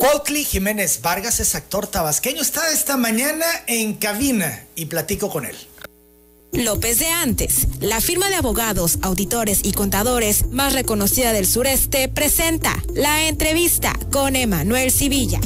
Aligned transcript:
Cuautli 0.00 0.44
Jiménez 0.44 1.02
Vargas 1.02 1.40
es 1.40 1.54
actor 1.54 1.86
tabasqueño. 1.86 2.40
Está 2.40 2.72
esta 2.72 2.96
mañana 2.96 3.44
en 3.66 3.92
cabina 3.92 4.64
y 4.74 4.86
platico 4.86 5.28
con 5.28 5.44
él. 5.44 5.54
López 6.52 7.00
de 7.00 7.08
Antes, 7.08 7.66
la 7.80 8.00
firma 8.00 8.30
de 8.30 8.36
abogados, 8.36 8.98
auditores 9.02 9.60
y 9.62 9.72
contadores 9.72 10.46
más 10.46 10.72
reconocida 10.72 11.34
del 11.34 11.46
sureste, 11.46 12.08
presenta 12.08 12.82
la 12.94 13.28
entrevista 13.28 13.92
con 14.10 14.36
Emanuel 14.36 14.90
Civilla. 14.90 15.38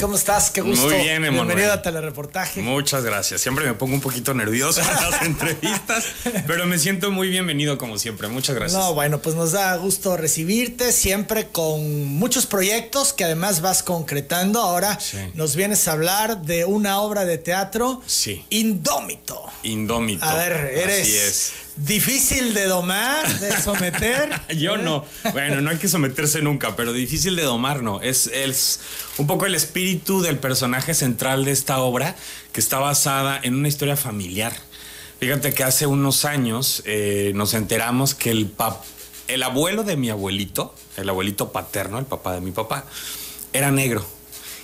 ¿Cómo 0.00 0.16
estás? 0.16 0.50
Qué 0.50 0.60
gusto. 0.60 0.86
Muy 0.86 0.96
bien, 0.96 1.24
Emanuel. 1.24 1.46
Bienvenido 1.46 1.72
a 1.72 1.82
Telereportaje. 1.82 2.60
Muchas 2.60 3.04
gracias. 3.04 3.40
Siempre 3.40 3.64
me 3.64 3.74
pongo 3.74 3.94
un 3.94 4.00
poquito 4.00 4.34
nervioso 4.34 4.80
en 4.80 4.86
las 4.86 5.22
entrevistas, 5.22 6.04
pero 6.46 6.66
me 6.66 6.78
siento 6.78 7.10
muy 7.10 7.28
bienvenido 7.28 7.78
como 7.78 7.98
siempre. 7.98 8.28
Muchas 8.28 8.54
gracias. 8.54 8.80
No, 8.80 8.94
bueno, 8.94 9.20
pues 9.20 9.34
nos 9.34 9.52
da 9.52 9.74
gusto 9.76 10.16
recibirte 10.16 10.92
siempre 10.92 11.48
con 11.48 12.04
muchos 12.04 12.46
proyectos 12.46 13.12
que 13.12 13.24
además 13.24 13.60
vas 13.60 13.82
concretando. 13.82 14.60
Ahora 14.60 14.98
nos 15.34 15.56
vienes 15.56 15.86
a 15.88 15.92
hablar 15.92 16.42
de 16.42 16.64
una 16.64 17.00
obra 17.00 17.24
de 17.24 17.38
teatro. 17.38 18.02
Sí. 18.06 18.44
Indómito. 18.50 19.42
Indómito. 19.62 20.24
A 20.24 20.34
ver, 20.34 20.52
eres. 20.74 21.02
Así 21.02 21.16
es 21.16 21.52
Difícil 21.76 22.52
de 22.52 22.66
domar, 22.66 23.26
de 23.40 23.58
someter. 23.60 24.28
Yo 24.56 24.76
no. 24.76 25.04
Bueno, 25.32 25.62
no 25.62 25.70
hay 25.70 25.78
que 25.78 25.88
someterse 25.88 26.42
nunca, 26.42 26.76
pero 26.76 26.92
difícil 26.92 27.34
de 27.34 27.42
domar 27.42 27.82
no. 27.82 28.02
Es, 28.02 28.26
es 28.26 28.80
un 29.16 29.26
poco 29.26 29.46
el 29.46 29.54
espíritu 29.54 30.20
del 30.20 30.38
personaje 30.38 30.92
central 30.92 31.46
de 31.46 31.52
esta 31.52 31.78
obra, 31.78 32.14
que 32.52 32.60
está 32.60 32.78
basada 32.78 33.40
en 33.42 33.54
una 33.54 33.68
historia 33.68 33.96
familiar. 33.96 34.52
Fíjate 35.18 35.54
que 35.54 35.64
hace 35.64 35.86
unos 35.86 36.26
años 36.26 36.82
eh, 36.84 37.32
nos 37.34 37.54
enteramos 37.54 38.14
que 38.14 38.30
el, 38.30 38.50
el 39.28 39.42
abuelo 39.42 39.82
de 39.82 39.96
mi 39.96 40.10
abuelito, 40.10 40.74
el 40.98 41.08
abuelito 41.08 41.52
paterno, 41.52 41.98
el 41.98 42.04
papá 42.04 42.34
de 42.34 42.42
mi 42.42 42.50
papá, 42.50 42.84
era 43.54 43.70
negro. 43.70 44.04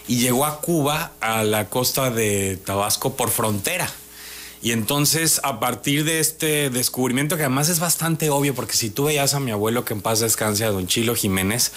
Y 0.09 0.19
llegó 0.19 0.45
a 0.45 0.61
Cuba, 0.61 1.13
a 1.21 1.43
la 1.43 1.71
costa 1.71 2.11
de 2.11 2.59
Tabasco, 2.65 3.17
por 3.17 3.31
frontera. 3.31 3.91
Y 4.61 4.73
entonces, 4.73 5.41
a 5.45 5.61
partir 5.61 6.05
de 6.05 6.19
este 6.19 6.69
descubrimiento, 6.71 7.37
que 7.37 7.43
además 7.43 7.69
es 7.69 7.79
bastante 7.79 8.29
obvio, 8.31 8.55
porque 8.55 8.75
si 8.75 8.91
tú 8.91 9.05
veías 9.05 9.35
a 9.35 9.41
mi 9.41 9.53
abuelo 9.53 9.85
que 9.85 9.95
en 9.95 10.03
paz 10.03 10.19
descanse, 10.21 10.65
a 10.65 10.71
don 10.71 10.89
Chilo 10.89 11.15
Jiménez, 11.15 11.73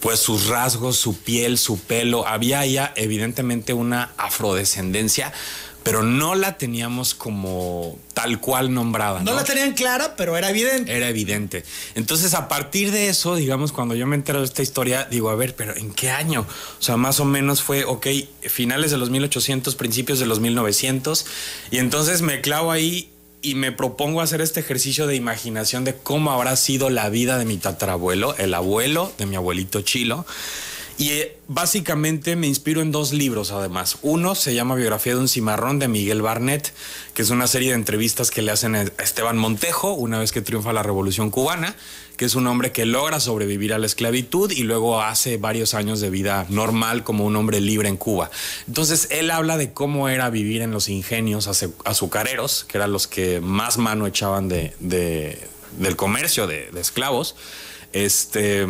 pues 0.00 0.18
sus 0.18 0.48
rasgos, 0.48 0.96
su 0.96 1.16
piel, 1.16 1.58
su 1.58 1.78
pelo, 1.78 2.26
había 2.26 2.66
ya 2.66 2.92
evidentemente 2.96 3.72
una 3.72 4.12
afrodescendencia 4.16 5.32
pero 5.84 6.02
no 6.02 6.34
la 6.34 6.56
teníamos 6.56 7.14
como 7.14 7.98
tal 8.14 8.40
cual 8.40 8.72
nombrada. 8.72 9.20
No, 9.20 9.34
la 9.34 9.44
tenían 9.44 9.74
clara, 9.74 10.16
pero 10.16 10.36
era 10.36 10.50
evidente. 10.50 10.96
Era 10.96 11.08
evidente. 11.08 11.62
Entonces, 11.94 12.32
a 12.34 12.48
partir 12.48 12.90
de 12.90 13.08
eso, 13.08 13.36
digamos, 13.36 13.70
cuando 13.70 13.94
yo 13.94 14.06
me 14.06 14.16
entero 14.16 14.40
de 14.40 14.46
esta 14.46 14.62
historia, 14.62 15.06
digo, 15.10 15.28
a 15.28 15.34
ver, 15.36 15.54
pero 15.54 15.76
¿en 15.76 15.92
qué 15.92 16.10
año? 16.10 16.46
O 16.78 16.82
sea, 16.82 16.96
más 16.96 17.20
o 17.20 17.26
menos 17.26 17.62
fue, 17.62 17.84
ok, 17.84 18.06
finales 18.48 18.90
de 18.90 18.96
los 18.96 19.10
1800, 19.10 19.74
principios 19.76 20.18
de 20.18 20.26
los 20.26 20.40
1900. 20.40 21.26
Y 21.70 21.78
entonces 21.78 22.22
me 22.22 22.40
clavo 22.40 22.72
ahí 22.72 23.10
y 23.42 23.54
me 23.54 23.70
propongo 23.70 24.22
hacer 24.22 24.40
este 24.40 24.60
ejercicio 24.60 25.06
de 25.06 25.16
imaginación 25.16 25.84
de 25.84 25.94
cómo 25.94 26.32
habrá 26.32 26.56
sido 26.56 26.88
la 26.88 27.10
vida 27.10 27.36
de 27.36 27.44
mi 27.44 27.58
tatarabuelo, 27.58 28.34
el 28.38 28.54
abuelo 28.54 29.12
de 29.18 29.26
mi 29.26 29.36
abuelito 29.36 29.82
Chilo. 29.82 30.24
Y 30.96 31.10
eh, 31.10 31.36
básicamente 31.48 32.36
me 32.36 32.46
inspiro 32.46 32.80
en 32.80 32.92
dos 32.92 33.12
libros 33.12 33.50
además. 33.50 33.98
Uno 34.02 34.36
se 34.36 34.54
llama 34.54 34.76
Biografía 34.76 35.14
de 35.14 35.20
un 35.20 35.28
cimarrón 35.28 35.80
de 35.80 35.88
Miguel 35.88 36.22
Barnett, 36.22 36.72
que 37.14 37.22
es 37.22 37.30
una 37.30 37.48
serie 37.48 37.70
de 37.70 37.74
entrevistas 37.74 38.30
que 38.30 38.42
le 38.42 38.52
hacen 38.52 38.76
a 38.76 38.82
Esteban 38.82 39.36
Montejo 39.36 39.92
una 39.92 40.20
vez 40.20 40.30
que 40.30 40.40
triunfa 40.40 40.72
la 40.72 40.84
Revolución 40.84 41.30
Cubana, 41.30 41.74
que 42.16 42.24
es 42.24 42.36
un 42.36 42.46
hombre 42.46 42.70
que 42.70 42.86
logra 42.86 43.18
sobrevivir 43.18 43.74
a 43.74 43.78
la 43.78 43.86
esclavitud 43.86 44.52
y 44.52 44.62
luego 44.62 45.02
hace 45.02 45.36
varios 45.36 45.74
años 45.74 46.00
de 46.00 46.10
vida 46.10 46.46
normal 46.48 47.02
como 47.02 47.24
un 47.24 47.34
hombre 47.34 47.60
libre 47.60 47.88
en 47.88 47.96
Cuba. 47.96 48.30
Entonces 48.68 49.08
él 49.10 49.32
habla 49.32 49.56
de 49.56 49.72
cómo 49.72 50.08
era 50.08 50.30
vivir 50.30 50.62
en 50.62 50.70
los 50.70 50.88
ingenios 50.88 51.48
azucareros, 51.84 52.64
que 52.64 52.78
eran 52.78 52.92
los 52.92 53.08
que 53.08 53.40
más 53.40 53.78
mano 53.78 54.06
echaban 54.06 54.48
de, 54.48 54.74
del 54.78 55.96
comercio 55.96 56.46
de, 56.46 56.70
de 56.70 56.80
esclavos. 56.80 57.34
Este 57.92 58.64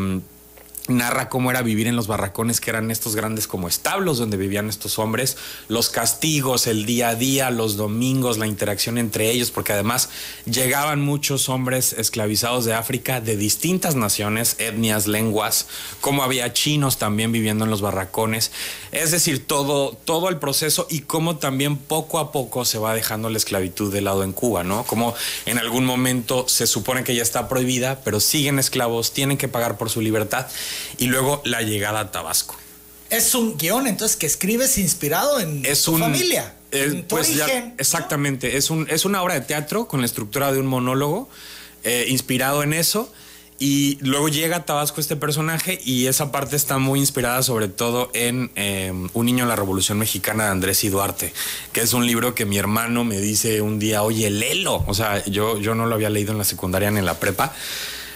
narra 0.89 1.31
cómo 1.31 1.51
era 1.51 1.63
vivir 1.63 1.87
en 1.87 1.97
los 1.97 2.07
barracones 2.07 2.61
que 2.61 2.69
eran 2.69 2.91
estos 2.91 3.17
grandes 3.17 3.47
como 3.47 3.69
establos 3.69 4.19
donde 4.19 4.37
vivían 4.37 4.69
estos 4.69 4.99
hombres, 4.99 5.37
los 5.69 5.89
castigos, 5.89 6.67
el 6.67 6.85
día 6.85 7.11
a 7.11 7.15
día, 7.15 7.51
los 7.51 7.77
domingos, 7.77 8.37
la 8.37 8.47
interacción 8.47 8.99
entre 8.99 9.31
ellos, 9.31 9.51
porque 9.51 9.73
además 9.73 10.11
llegaban 10.45 11.01
muchos 11.01 11.49
hombres 11.49 11.95
esclavizados 11.95 12.67
de 12.67 12.75
África 12.75 13.23
de 13.23 13.37
distintas 13.37 13.95
naciones, 13.95 14.57
etnias, 14.59 15.07
lenguas, 15.07 15.69
como 16.03 16.23
había 16.23 16.53
chinos 16.53 16.99
también 16.99 17.33
viviendo 17.33 17.65
en 17.65 17.71
los 17.71 17.81
barracones, 17.81 18.51
es 18.93 19.11
decir, 19.11 19.47
todo, 19.47 19.97
todo 20.05 20.29
el 20.29 20.39
proceso 20.39 20.87
y 20.91 21.01
cómo 21.01 21.37
también 21.37 21.79
poco 21.79 22.19
a 22.19 22.31
poco 22.31 22.65
se 22.67 22.79
va 22.79 22.95
dejando 22.95 23.31
la 23.31 23.39
esclavitud 23.39 23.93
de 23.93 24.03
lado 24.03 24.23
en 24.23 24.33
Cuba, 24.33 24.65
¿no? 24.65 24.85
Como 24.85 25.15
en 25.47 25.59
algún 25.59 25.87
momento 25.87 26.47
se 26.47 26.67
supone 26.67 27.05
que 27.05 27.15
ya 27.15 27.23
está 27.23 27.49
prohibida, 27.49 28.01
pero 28.05 28.21
siguen 28.21 28.59
esclavos, 28.59 29.13
tienen 29.13 29.39
que 29.39 29.49
pagar 29.49 29.79
por 29.79 29.89
su 29.89 30.03
libertad 30.03 30.47
y 30.99 31.07
luego 31.07 31.43
la 31.45 31.63
llegada 31.63 32.01
a 32.01 32.13
Tabasco. 32.13 32.57
Es 33.11 33.35
un 33.35 33.57
guion 33.57 33.87
entonces 33.87 34.17
que 34.17 34.27
escribes 34.27 34.79
inspirado 34.79 35.39
en 35.41 35.65
es 35.65 35.83
tu 35.83 35.97
familia. 35.99 36.55
en 36.73 37.03
tu 37.03 37.17
pues 37.17 37.31
exactamente, 37.79 38.57
es, 38.57 38.71
un, 38.71 38.89
es 38.91 39.05
una 39.05 39.23
obra 39.23 39.35
de 39.35 39.43
teatro 39.43 39.87
con 39.87 40.01
la 40.01 40.07
estructura 40.07 40.53
de 40.53 40.59
un 40.59 40.67
monólogo 40.67 41.29
eh, 41.85 42.07
inspirado 42.09 42.63
en 42.63 42.73
eso. 42.73 43.13
Y 43.57 43.99
luego 44.01 44.29
llega 44.29 44.57
a 44.57 44.65
Tabasco 44.65 45.01
este 45.01 45.15
personaje 45.15 45.81
y 45.85 46.07
esa 46.07 46.33
parte 46.33 46.57
está 46.57 46.79
muy 46.79 46.99
inspirada 46.99 47.41
sobre 47.45 47.69
todo 47.69 48.11
en 48.13 48.51
em, 48.57 49.09
Un 49.15 49.27
niño 49.27 49.45
en 49.45 49.49
la 49.49 49.55
Revolución 49.55 49.97
Mexicana 49.97 50.47
de 50.47 50.51
Andrés 50.51 50.83
y 50.83 50.89
Duarte, 50.89 51.33
que 51.73 51.83
es 51.83 51.93
un 51.93 52.05
libro 52.05 52.35
que 52.35 52.47
mi 52.47 52.59
hermano 52.59 53.05
me 53.05 53.21
dice 53.21 53.61
un 53.61 53.79
día, 53.79 54.03
oye, 54.03 54.29
léelo. 54.29 54.83
O 54.89 54.95
sea, 54.95 55.25
yo, 55.27 55.61
yo 55.61 55.77
no 55.77 55.87
lo 55.87 55.95
había 55.95 56.11
leído 56.11 56.33
en 56.33 56.39
la 56.39 56.45
secundaria 56.45 56.91
ni 56.91 56.99
en 56.99 57.07
la 57.07 57.21
prepa 57.21 57.55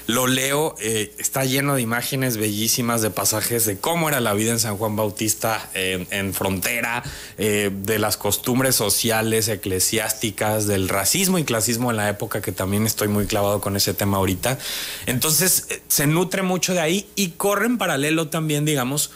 lo 0.09 0.27
leo, 0.27 0.75
eh, 0.81 1.13
está 1.19 1.45
lleno 1.45 1.75
de 1.75 1.83
imágenes 1.83 2.39
bellísimas 2.39 3.03
de 3.03 3.11
pasajes 3.11 3.67
de 3.67 3.77
cómo 3.79 4.09
era 4.09 4.21
la 4.21 4.33
vida 4.33 4.53
en 4.53 4.59
San 4.59 4.79
Juan 4.79 4.97
Bautista 4.97 5.71
en 5.75 6.33
frontera, 6.33 7.05
eh, 7.37 7.71
de 7.71 7.99
las 7.99 8.17
costumbres 8.17 8.75
sociales, 8.75 9.49
eclesiásticas, 9.49 10.67
del 10.67 10.89
racismo 10.89 11.39
y 11.39 11.45
clasismo 11.45 11.91
en 11.91 11.99
la 11.99 12.09
época, 12.09 12.41
que 12.41 12.53
también 12.53 12.87
estoy 12.87 13.09
muy 13.09 13.27
clavado 13.27 13.61
con 13.61 13.77
ese 13.77 13.93
tema 13.93 14.17
ahorita. 14.17 14.59
Entonces, 15.05 15.67
eh, 15.69 15.83
se 15.89 16.07
nutre 16.07 16.41
mucho 16.41 16.73
de 16.73 16.81
ahí 16.81 17.07
y 17.15 17.33
corre 17.33 17.67
en 17.67 17.77
paralelo 17.77 18.29
también, 18.29 18.65
digamos, 18.65 19.11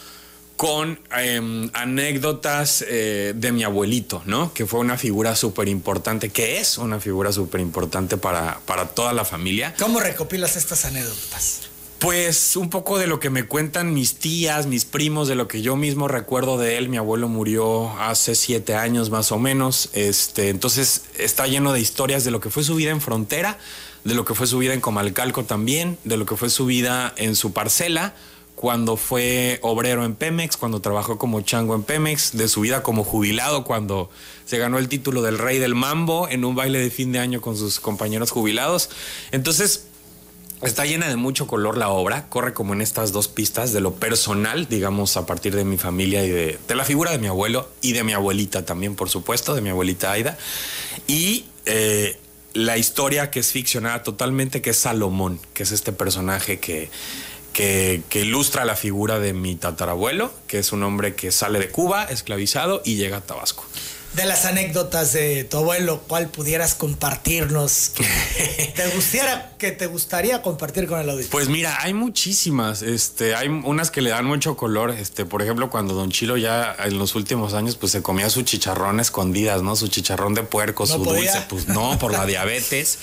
con 0.62 0.96
em, 1.10 1.70
anécdotas 1.72 2.84
eh, 2.86 3.32
de 3.34 3.50
mi 3.50 3.64
abuelito, 3.64 4.22
¿no? 4.26 4.54
Que 4.54 4.64
fue 4.64 4.78
una 4.78 4.96
figura 4.96 5.34
súper 5.34 5.66
importante, 5.66 6.28
que 6.28 6.60
es 6.60 6.78
una 6.78 7.00
figura 7.00 7.32
súper 7.32 7.60
importante 7.60 8.16
para, 8.16 8.60
para 8.64 8.86
toda 8.90 9.12
la 9.12 9.24
familia. 9.24 9.74
¿Cómo 9.76 9.98
recopilas 9.98 10.54
estas 10.54 10.84
anécdotas? 10.84 11.62
Pues 11.98 12.54
un 12.54 12.70
poco 12.70 13.00
de 13.00 13.08
lo 13.08 13.18
que 13.18 13.28
me 13.28 13.42
cuentan 13.42 13.92
mis 13.92 14.14
tías, 14.14 14.66
mis 14.66 14.84
primos, 14.84 15.26
de 15.26 15.34
lo 15.34 15.48
que 15.48 15.62
yo 15.62 15.74
mismo 15.74 16.06
recuerdo 16.06 16.58
de 16.58 16.78
él. 16.78 16.88
Mi 16.88 16.96
abuelo 16.96 17.26
murió 17.26 17.90
hace 17.98 18.36
siete 18.36 18.76
años 18.76 19.10
más 19.10 19.32
o 19.32 19.40
menos. 19.40 19.90
Este, 19.94 20.48
entonces 20.48 21.06
está 21.18 21.48
lleno 21.48 21.72
de 21.72 21.80
historias 21.80 22.22
de 22.22 22.30
lo 22.30 22.40
que 22.40 22.50
fue 22.50 22.62
su 22.62 22.76
vida 22.76 22.92
en 22.92 23.00
frontera, 23.00 23.58
de 24.04 24.14
lo 24.14 24.24
que 24.24 24.36
fue 24.36 24.46
su 24.46 24.58
vida 24.58 24.74
en 24.74 24.80
Comalcalco 24.80 25.42
también, 25.42 25.98
de 26.04 26.16
lo 26.16 26.24
que 26.24 26.36
fue 26.36 26.50
su 26.50 26.66
vida 26.66 27.12
en 27.16 27.34
su 27.34 27.52
parcela 27.52 28.14
cuando 28.54 28.96
fue 28.96 29.58
obrero 29.62 30.04
en 30.04 30.14
Pemex, 30.14 30.56
cuando 30.56 30.80
trabajó 30.80 31.18
como 31.18 31.40
chango 31.40 31.74
en 31.74 31.82
Pemex, 31.82 32.36
de 32.36 32.48
su 32.48 32.60
vida 32.60 32.82
como 32.82 33.04
jubilado, 33.04 33.64
cuando 33.64 34.10
se 34.44 34.58
ganó 34.58 34.78
el 34.78 34.88
título 34.88 35.22
del 35.22 35.38
rey 35.38 35.58
del 35.58 35.74
mambo 35.74 36.28
en 36.28 36.44
un 36.44 36.54
baile 36.54 36.78
de 36.78 36.90
fin 36.90 37.12
de 37.12 37.18
año 37.18 37.40
con 37.40 37.56
sus 37.56 37.80
compañeros 37.80 38.30
jubilados. 38.30 38.90
Entonces, 39.32 39.86
está 40.62 40.84
llena 40.84 41.08
de 41.08 41.16
mucho 41.16 41.46
color 41.46 41.76
la 41.76 41.88
obra, 41.88 42.28
corre 42.28 42.52
como 42.52 42.72
en 42.72 42.80
estas 42.80 43.12
dos 43.12 43.28
pistas 43.28 43.72
de 43.72 43.80
lo 43.80 43.94
personal, 43.94 44.68
digamos, 44.68 45.16
a 45.16 45.26
partir 45.26 45.54
de 45.56 45.64
mi 45.64 45.76
familia 45.76 46.24
y 46.24 46.30
de, 46.30 46.58
la 46.68 46.84
figura 46.84 47.10
de 47.10 47.18
mi 47.18 47.26
abuelo 47.26 47.68
y 47.80 47.92
de 47.92 48.04
mi 48.04 48.12
abuelita 48.12 48.64
también, 48.64 48.94
por 48.94 49.08
supuesto, 49.08 49.54
de 49.54 49.60
mi 49.60 49.70
abuelita 49.70 50.12
Aida. 50.12 50.38
Y 51.06 51.46
eh, 51.66 52.18
la 52.54 52.78
historia 52.78 53.30
que 53.30 53.40
es 53.40 53.50
ficcionada 53.50 54.02
totalmente, 54.02 54.62
que 54.62 54.70
es 54.70 54.76
Salomón, 54.76 55.40
que 55.54 55.64
es 55.64 55.72
este 55.72 55.92
personaje 55.92 56.60
que 56.60 56.90
que, 57.52 58.02
ilustra 58.14 58.64
la 58.64 58.76
figura 58.76 59.18
de 59.18 59.32
mi 59.32 59.56
tatarabuelo, 59.56 60.32
que 60.46 60.58
es 60.58 60.72
un 60.72 60.82
hombre 60.82 61.14
que 61.14 61.32
sale 61.32 61.58
de 61.58 61.68
Cuba, 61.70 62.04
esclavizado, 62.04 62.82
y 62.84 62.96
llega 62.96 63.18
a 63.18 63.20
Tabasco. 63.20 63.64
De 64.14 64.26
las 64.26 64.44
anécdotas 64.44 65.14
de 65.14 65.44
tu 65.44 65.56
abuelo, 65.56 66.02
¿cuál 66.06 66.28
pudieras 66.28 66.74
compartirnos 66.74 67.92
que 67.94 68.04
te 68.76 68.88
gustaría, 68.88 69.52
que 69.56 69.72
te 69.72 69.86
gustaría 69.86 70.42
compartir 70.42 70.86
con 70.86 71.00
el 71.00 71.08
auditorio? 71.08 71.30
Pues 71.30 71.48
mira, 71.48 71.78
hay 71.80 71.94
muchísimas. 71.94 72.82
Este, 72.82 73.34
hay 73.34 73.48
unas 73.48 73.90
que 73.90 74.02
le 74.02 74.10
dan 74.10 74.26
mucho 74.26 74.54
color. 74.54 74.90
Este, 74.90 75.24
por 75.24 75.40
ejemplo, 75.40 75.70
cuando 75.70 75.94
Don 75.94 76.10
Chilo 76.10 76.36
ya 76.36 76.76
en 76.84 76.98
los 76.98 77.14
últimos 77.14 77.54
años, 77.54 77.76
pues 77.76 77.92
se 77.92 78.02
comía 78.02 78.28
su 78.28 78.42
chicharrón 78.42 79.00
escondidas, 79.00 79.62
¿no? 79.62 79.76
Su 79.76 79.88
chicharrón 79.88 80.34
de 80.34 80.42
puerco, 80.42 80.84
su 80.84 80.98
dulce, 80.98 81.44
pues 81.48 81.68
no, 81.68 81.98
por 81.98 82.12
la 82.12 82.26
diabetes. 82.26 82.98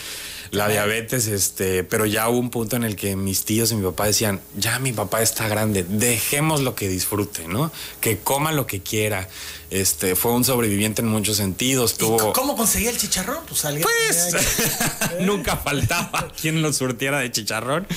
La 0.51 0.67
diabetes, 0.67 1.27
este, 1.27 1.83
pero 1.83 2.05
ya 2.05 2.29
hubo 2.29 2.39
un 2.39 2.49
punto 2.49 2.75
en 2.75 2.83
el 2.83 2.95
que 2.95 3.15
mis 3.15 3.45
tíos 3.45 3.71
y 3.71 3.75
mi 3.75 3.83
papá 3.83 4.05
decían, 4.05 4.41
ya 4.57 4.79
mi 4.79 4.91
papá 4.93 5.21
está 5.21 5.47
grande, 5.47 5.85
dejemos 5.87 6.61
lo 6.61 6.75
que 6.75 6.87
disfrute, 6.87 7.47
¿no? 7.47 7.71
Que 8.01 8.17
coma 8.17 8.51
lo 8.51 8.65
que 8.67 8.81
quiera. 8.81 9.29
Este, 9.69 10.15
fue 10.15 10.31
un 10.31 10.43
sobreviviente 10.43 11.01
en 11.01 11.07
muchos 11.07 11.37
sentidos. 11.37 11.97
Tuvo... 11.97 12.33
¿Cómo 12.33 12.55
conseguía 12.55 12.89
el 12.89 12.97
chicharrón? 12.97 13.43
Pues, 13.47 13.61
pues 14.31 14.47
nunca 15.21 15.57
faltaba 15.57 16.31
quien 16.39 16.61
lo 16.61 16.73
surtiera 16.73 17.19
de 17.19 17.31
chicharrón. 17.31 17.87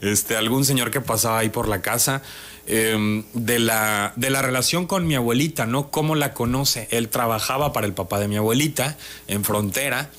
Este, 0.00 0.36
algún 0.36 0.64
señor 0.64 0.90
que 0.90 1.00
pasaba 1.00 1.38
ahí 1.38 1.50
por 1.50 1.68
la 1.68 1.82
casa. 1.82 2.22
Em, 2.70 3.24
de, 3.32 3.58
la, 3.60 4.12
de 4.16 4.28
la 4.28 4.42
relación 4.42 4.86
con 4.86 5.06
mi 5.06 5.14
abuelita, 5.14 5.64
¿no? 5.64 5.90
¿Cómo 5.90 6.14
la 6.14 6.34
conoce? 6.34 6.86
Él 6.90 7.08
trabajaba 7.08 7.72
para 7.72 7.86
el 7.86 7.94
papá 7.94 8.20
de 8.20 8.28
mi 8.28 8.36
abuelita 8.36 8.98
en 9.26 9.42
frontera. 9.42 10.10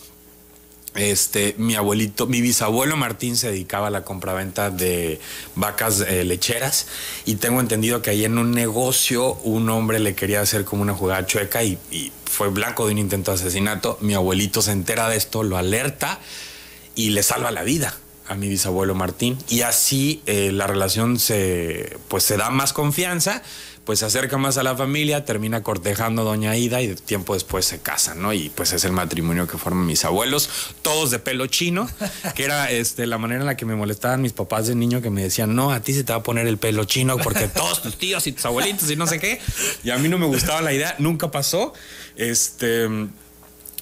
Este, 0.96 1.54
mi 1.58 1.76
abuelito, 1.76 2.26
mi 2.26 2.42
bisabuelo 2.42 2.98
Martín 2.98 3.38
se 3.38 3.52
dedicaba 3.52 3.88
a 3.88 3.90
la 3.92 4.04
compraventa 4.04 4.72
de 4.72 5.20
vacas 5.56 6.02
eh, 6.02 6.24
lecheras 6.24 6.88
y 7.26 7.36
tengo 7.36 7.60
entendido 7.60 8.02
que 8.02 8.10
ahí 8.10 8.26
en 8.26 8.38
un 8.40 8.52
negocio 8.52 9.36
un 9.44 9.70
hombre 9.70 10.00
le 10.00 10.16
quería 10.16 10.42
hacer 10.42 10.66
como 10.66 10.82
una 10.82 10.96
jugada 10.96 11.26
chueca 11.26 11.64
y, 11.64 11.78
fue 12.26 12.50
blanco 12.50 12.86
de 12.86 12.94
un 12.94 13.00
intento 13.00 13.32
de 13.32 13.36
asesinato. 13.36 13.98
Mi 14.02 14.14
abuelito 14.14 14.62
se 14.62 14.72
entera 14.72 15.10
de 15.10 15.18
esto, 15.18 15.44
lo 15.44 15.58
alerta 15.58 16.20
y 16.96 17.10
le 17.10 17.24
salva 17.24 17.52
la 17.52 17.64
vida 17.64 17.98
a 18.28 18.36
mi 18.36 18.48
bisabuelo 18.48 18.94
Martín 18.94 19.38
y 19.50 19.62
así 19.62 20.22
eh, 20.28 20.52
la 20.52 20.68
relación 20.68 21.20
se 21.20 21.98
pues 22.08 22.24
se 22.24 22.38
da 22.38 22.52
más 22.52 22.72
confianza 22.72 23.42
pues 23.90 23.98
se 23.98 24.06
acerca 24.06 24.38
más 24.38 24.56
a 24.60 24.62
la 24.62 24.76
familia 24.76 25.26
termina 25.26 25.64
cortejando 25.64 26.22
a 26.22 26.26
doña 26.26 26.56
Ida 26.56 26.80
y 26.80 26.94
tiempo 26.94 27.34
después 27.34 27.66
se 27.66 27.80
casan 27.80 28.22
no 28.22 28.34
y 28.34 28.50
pues 28.50 28.72
es 28.72 28.84
el 28.84 28.92
matrimonio 28.92 29.48
que 29.48 29.58
forman 29.58 29.84
mis 29.88 30.06
abuelos 30.06 30.48
todos 30.84 31.10
de 31.10 31.18
pelo 31.18 31.48
chino 31.48 31.90
que 32.36 32.44
era 32.44 32.70
este 32.70 33.08
la 33.08 33.18
manera 33.18 33.40
en 33.40 33.48
la 33.48 33.58
que 33.58 33.66
me 33.66 33.76
molestaban 33.76 34.22
mis 34.22 34.34
papás 34.34 34.68
de 34.68 34.76
niño 34.76 35.02
que 35.02 35.10
me 35.10 35.24
decían 35.24 35.56
no 35.56 35.72
a 35.72 35.80
ti 35.80 35.96
se 35.96 36.04
te 36.04 36.14
va 36.14 36.20
a 36.20 36.22
poner 36.22 36.46
el 36.46 36.60
pelo 36.60 36.84
chino 36.84 37.18
porque 37.18 37.48
todos 37.48 37.82
tus 37.82 37.98
tíos 37.98 38.28
y 38.28 38.32
tus 38.32 38.46
abuelitos 38.46 38.92
y 38.92 38.96
no 38.96 39.08
sé 39.08 39.20
qué 39.20 39.42
y 39.84 39.90
a 39.90 39.98
mí 39.98 40.08
no 40.08 40.20
me 40.20 40.28
gustaba 40.28 40.62
la 40.62 40.72
idea 40.72 40.96
nunca 41.00 41.32
pasó 41.32 41.74
este 42.16 42.88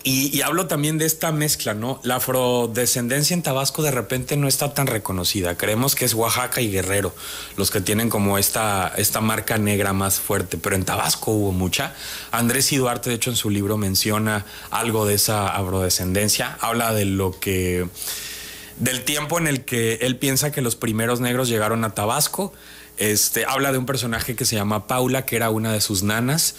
y, 0.09 0.41
hablo 0.41 0.67
también 0.67 0.97
de 0.97 1.05
esta 1.05 1.33
mezcla, 1.33 1.73
¿no? 1.73 1.99
La 2.01 2.15
afrodescendencia 2.15 3.33
en 3.33 3.43
Tabasco 3.43 3.83
de 3.83 3.91
repente 3.91 4.37
no 4.37 4.47
está 4.47 4.73
tan 4.73 4.87
reconocida. 4.87 5.57
Creemos 5.57 5.95
que 5.95 6.05
es 6.05 6.13
Oaxaca 6.13 6.61
y 6.61 6.71
Guerrero 6.71 7.13
los 7.57 7.71
que 7.71 7.81
tienen 7.81 8.09
como 8.09 8.37
esta, 8.37 8.93
esta 8.95 9.19
marca 9.19 9.57
negra 9.57 9.91
más 9.91 10.21
fuerte, 10.21 10.57
pero 10.57 10.77
en 10.77 10.85
Tabasco 10.85 11.31
hubo 11.31 11.51
mucha. 11.51 11.93
Andrés 12.31 12.71
y 12.71 12.77
de 12.77 13.13
hecho, 13.13 13.31
en 13.31 13.35
su 13.35 13.49
libro 13.49 13.75
menciona 13.75 14.45
algo 14.71 15.05
de 15.05 15.15
esa 15.15 15.49
afrodescendencia. 15.49 16.57
Habla 16.61 16.93
de 16.93 17.03
lo 17.03 17.37
que. 17.37 17.89
del 18.77 19.03
tiempo 19.03 19.37
en 19.39 19.47
el 19.47 19.65
que 19.65 19.95
él 19.95 20.15
piensa 20.15 20.53
que 20.53 20.61
los 20.61 20.77
primeros 20.77 21.19
negros 21.19 21.49
llegaron 21.49 21.83
a 21.83 21.89
Tabasco. 21.89 22.53
Este, 22.95 23.43
habla 23.45 23.73
de 23.73 23.77
un 23.77 23.85
personaje 23.85 24.37
que 24.37 24.45
se 24.45 24.55
llama 24.55 24.87
Paula, 24.87 25.25
que 25.25 25.35
era 25.35 25.49
una 25.49 25.73
de 25.73 25.81
sus 25.81 26.01
nanas 26.01 26.55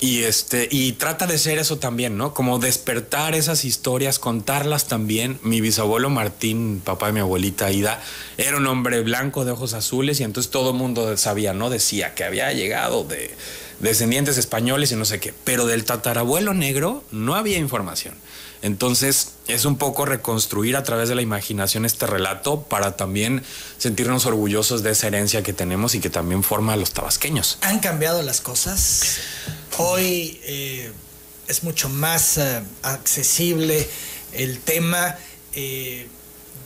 y 0.00 0.22
este, 0.22 0.66
y 0.70 0.92
trata 0.92 1.26
de 1.26 1.36
ser 1.36 1.58
eso 1.58 1.78
también, 1.78 2.16
¿no? 2.16 2.32
Como 2.32 2.58
despertar 2.58 3.34
esas 3.34 3.66
historias, 3.66 4.18
contarlas 4.18 4.88
también. 4.88 5.38
Mi 5.42 5.60
bisabuelo 5.60 6.08
Martín, 6.08 6.80
papá 6.82 7.08
de 7.08 7.12
mi 7.12 7.20
abuelita 7.20 7.70
Ida, 7.70 8.02
era 8.38 8.56
un 8.56 8.66
hombre 8.66 9.02
blanco 9.02 9.44
de 9.44 9.52
ojos 9.52 9.74
azules 9.74 10.18
y 10.20 10.24
entonces 10.24 10.50
todo 10.50 10.70
el 10.70 10.76
mundo 10.76 11.16
sabía, 11.18 11.52
¿no? 11.52 11.68
Decía 11.68 12.14
que 12.14 12.24
había 12.24 12.50
llegado 12.54 13.04
de 13.04 13.34
descendientes 13.80 14.38
españoles 14.38 14.90
y 14.90 14.96
no 14.96 15.04
sé 15.04 15.20
qué. 15.20 15.34
Pero 15.44 15.66
del 15.66 15.84
tatarabuelo 15.84 16.54
negro 16.54 17.04
no 17.10 17.34
había 17.34 17.58
información. 17.58 18.14
Entonces 18.62 19.32
es 19.48 19.64
un 19.64 19.76
poco 19.76 20.04
reconstruir 20.04 20.76
a 20.76 20.82
través 20.82 21.08
de 21.08 21.14
la 21.14 21.22
imaginación 21.22 21.84
este 21.84 22.06
relato 22.06 22.62
para 22.62 22.96
también 22.96 23.42
sentirnos 23.78 24.26
orgullosos 24.26 24.82
de 24.82 24.90
esa 24.90 25.06
herencia 25.06 25.42
que 25.42 25.52
tenemos 25.52 25.94
y 25.94 26.00
que 26.00 26.10
también 26.10 26.42
forma 26.42 26.74
a 26.74 26.76
los 26.76 26.92
tabasqueños. 26.92 27.58
¿Han 27.62 27.80
cambiado 27.80 28.22
las 28.22 28.40
cosas? 28.40 29.18
Hoy 29.78 30.40
eh, 30.44 30.92
es 31.48 31.64
mucho 31.64 31.88
más 31.88 32.38
eh, 32.38 32.62
accesible 32.82 33.88
el 34.32 34.60
tema. 34.60 35.16
Eh, 35.54 36.08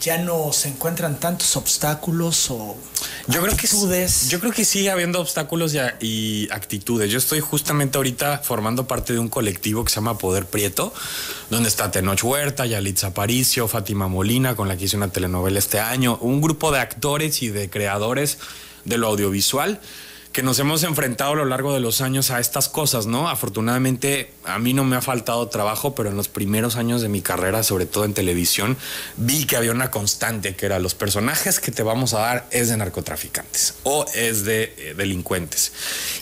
ya 0.04 0.18
no 0.18 0.52
se 0.52 0.68
encuentran 0.68 1.18
tantos 1.18 1.56
obstáculos 1.56 2.50
o 2.50 2.76
yo 3.26 3.42
actitudes. 3.42 4.18
Creo 4.18 4.28
que, 4.28 4.32
yo 4.32 4.40
creo 4.40 4.52
que 4.52 4.64
sigue 4.66 4.90
habiendo 4.90 5.18
obstáculos 5.18 5.74
y, 6.00 6.46
actitudes. 6.50 7.10
Yo 7.10 7.16
estoy 7.16 7.40
justamente 7.40 7.96
ahorita 7.96 8.38
formando 8.38 8.86
parte 8.86 9.14
de 9.14 9.18
un 9.18 9.28
colectivo 9.28 9.82
que 9.82 9.90
se 9.90 9.96
llama 9.96 10.18
Poder 10.18 10.44
Prieto, 10.44 10.92
donde 11.48 11.70
está 11.70 11.90
Tenoch 11.90 12.22
Huerta, 12.22 12.66
Yalitza 12.66 13.08
Aparicio, 13.08 13.66
Fátima 13.66 14.06
Molina, 14.06 14.54
con 14.54 14.68
la 14.68 14.76
que 14.76 14.84
hice 14.84 14.96
una 14.98 15.08
telenovela 15.08 15.58
este 15.58 15.80
año, 15.80 16.18
un 16.20 16.42
grupo 16.42 16.70
de 16.70 16.80
actores 16.80 17.42
y 17.42 17.48
de 17.48 17.70
creadores 17.70 18.38
de 18.84 18.98
lo 18.98 19.06
audiovisual 19.08 19.80
que 20.34 20.42
nos 20.42 20.58
hemos 20.58 20.82
enfrentado 20.82 21.34
a 21.34 21.36
lo 21.36 21.44
largo 21.44 21.72
de 21.72 21.78
los 21.78 22.00
años 22.00 22.32
a 22.32 22.40
estas 22.40 22.68
cosas, 22.68 23.06
¿no? 23.06 23.28
Afortunadamente 23.28 24.32
a 24.42 24.58
mí 24.58 24.74
no 24.74 24.82
me 24.82 24.96
ha 24.96 25.00
faltado 25.00 25.46
trabajo, 25.46 25.94
pero 25.94 26.10
en 26.10 26.16
los 26.16 26.26
primeros 26.26 26.74
años 26.74 27.02
de 27.02 27.08
mi 27.08 27.22
carrera, 27.22 27.62
sobre 27.62 27.86
todo 27.86 28.04
en 28.04 28.14
televisión, 28.14 28.76
vi 29.16 29.44
que 29.44 29.56
había 29.56 29.70
una 29.70 29.92
constante 29.92 30.56
que 30.56 30.66
era 30.66 30.80
los 30.80 30.96
personajes 30.96 31.60
que 31.60 31.70
te 31.70 31.84
vamos 31.84 32.14
a 32.14 32.18
dar 32.18 32.48
es 32.50 32.68
de 32.68 32.76
narcotraficantes 32.76 33.76
o 33.84 34.06
es 34.12 34.44
de 34.44 34.74
eh, 34.76 34.94
delincuentes. 34.96 35.72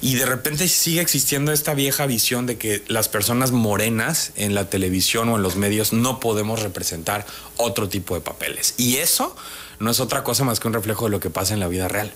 Y 0.03 0.17
de 0.17 0.27
repente 0.27 0.69
sigue 0.69 1.01
existiendo 1.01 1.51
esta 1.51 1.73
vieja 1.73 2.05
visión 2.05 2.45
de 2.45 2.59
que 2.59 2.85
las 2.89 3.09
personas 3.09 3.51
morenas 3.51 4.33
en 4.37 4.55
la 4.55 4.69
televisión 4.69 5.31
o 5.31 5.37
en 5.37 5.43
los 5.43 5.57
medios 5.57 5.95
no 5.95 6.21
podemos 6.21 6.61
representar 6.61 7.25
otro 7.57 7.89
tipo 7.89 8.15
de 8.15 8.21
papeles. 8.21 8.75
Y 8.77 8.97
eso 8.97 9.35
no 9.79 9.91
es 9.91 10.01
otra 10.01 10.23
cosa 10.23 10.45
más 10.45 10.61
que 10.61 10.69
un 10.69 10.75
reflejo 10.75 11.05
de 11.05 11.11
lo 11.11 11.21
que 11.21 11.31
pasa 11.31 11.55
en 11.55 11.61
la 11.61 11.69
vida 11.69 11.89
real. 11.89 12.13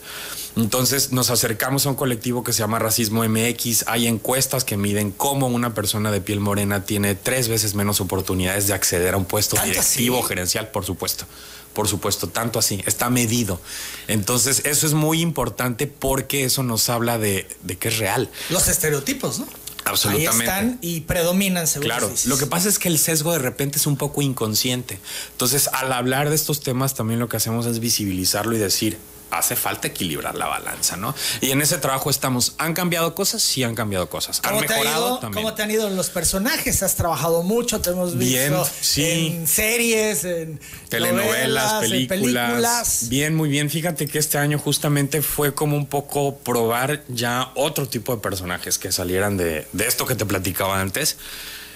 Entonces 0.57 1.13
nos 1.13 1.31
acercamos 1.31 1.87
a 1.87 1.91
un 1.91 1.97
colectivo 1.97 2.43
que 2.43 2.53
se 2.53 2.61
llama 2.61 2.79
Racismo 2.79 3.23
MX. 3.29 3.85
Hay 3.89 4.07
encuestas 4.07 4.65
que 4.65 4.77
miden 4.77 5.11
cómo 5.11 5.49
una 5.49 5.75
persona 5.75 6.11
de 6.11 6.21
piel 6.21 6.41
morena 6.41 6.85
tiene 6.85 7.15
tres 7.15 7.49
veces 7.49 7.75
menos 7.75 8.01
oportunidades 8.01 8.67
de 8.67 8.75
acceder 8.75 9.15
a 9.15 9.17
un 9.17 9.27
puesto 9.27 9.57
directivo 9.63 10.23
gerencial, 10.23 10.69
por 10.69 10.85
supuesto. 10.85 11.27
Por 11.75 11.89
supuesto, 11.89 12.29
tanto 12.29 12.59
así, 12.59 12.83
está 12.87 13.11
medido. 13.11 13.61
Entonces, 14.09 14.63
eso 14.65 14.87
es 14.87 14.95
muy 14.95 15.21
importante 15.21 15.87
porque 15.87 16.45
eso 16.45 16.63
nos 16.63 16.89
habla 16.89 17.19
de, 17.19 17.47
de 17.65 17.77
que 17.77 17.89
es 17.89 17.99
real. 17.99 18.31
Los 18.49 18.69
estereotipos, 18.69 19.41
¿no? 19.41 19.47
Absolutamente. 19.87 20.51
Ahí 20.51 20.59
están 20.59 20.79
y 20.83 21.01
predominan, 21.03 21.67
seguro. 21.67 21.89
Claro, 21.89 22.13
lo 22.27 22.37
que 22.37 22.47
pasa 22.47 22.69
es 22.69 22.79
que 22.79 22.89
el 22.89 22.99
sesgo 22.99 23.33
de 23.33 23.39
repente 23.39 23.79
es 23.79 23.87
un 23.87 23.97
poco 23.97 24.21
inconsciente. 24.21 24.99
Entonces, 25.33 25.69
al 25.73 25.93
hablar 25.93 26.29
de 26.29 26.35
estos 26.35 26.61
temas, 26.61 26.95
también 26.95 27.21
lo 27.21 27.29
que 27.29 27.37
hacemos 27.37 27.67
es 27.67 27.79
visibilizarlo 27.79 28.57
y 28.57 28.59
decir, 28.59 28.99
hace 29.31 29.57
falta 29.57 29.89
equilibrar 29.89 30.35
la 30.35 30.47
balanza, 30.47 30.97
¿no? 30.97 31.15
Y 31.41 31.51
en 31.51 31.61
ese 31.61 31.79
trabajo 31.79 32.11
estamos. 32.11 32.55
¿Han 32.59 32.75
cambiado 32.75 33.15
cosas? 33.15 33.43
Sí, 33.43 33.63
han 33.65 33.75
cambiado 33.75 34.09
cosas. 34.09 34.41
¿Han 34.45 34.61
mejorado 34.61 35.19
también? 35.19 35.43
¿Cómo 35.43 35.55
te 35.55 35.63
han 35.63 35.71
ido 35.71 35.89
los 35.91 36.11
personajes? 36.11 36.83
Has 36.83 36.95
trabajado 36.95 37.43
mucho, 37.43 37.81
te 37.81 37.91
hemos 37.91 38.17
visto 38.17 38.67
en 38.97 39.47
series, 39.47 40.25
en 40.25 40.61
telenovelas, 40.89 41.81
películas. 41.81 43.09
Bien, 43.09 43.35
muy 43.35 43.49
bien. 43.49 43.69
Fíjate 43.69 44.07
que 44.07 44.19
este 44.19 44.39
año 44.39 44.59
justamente 44.59 45.23
fue 45.23 45.55
como 45.55 45.77
un 45.77 45.87
poco 45.87 46.37
probar 46.39 47.03
ya 47.09 47.51
otro 47.55 47.89
tipo 47.89 48.15
de 48.15 48.23
personajes 48.23 48.79
que 48.79 48.93
salieran 48.93 49.37
de, 49.37 49.67
esto 49.79 50.07
que 50.07 50.15
te 50.15 50.25
platicaba 50.25 50.81
antes. 50.81 51.17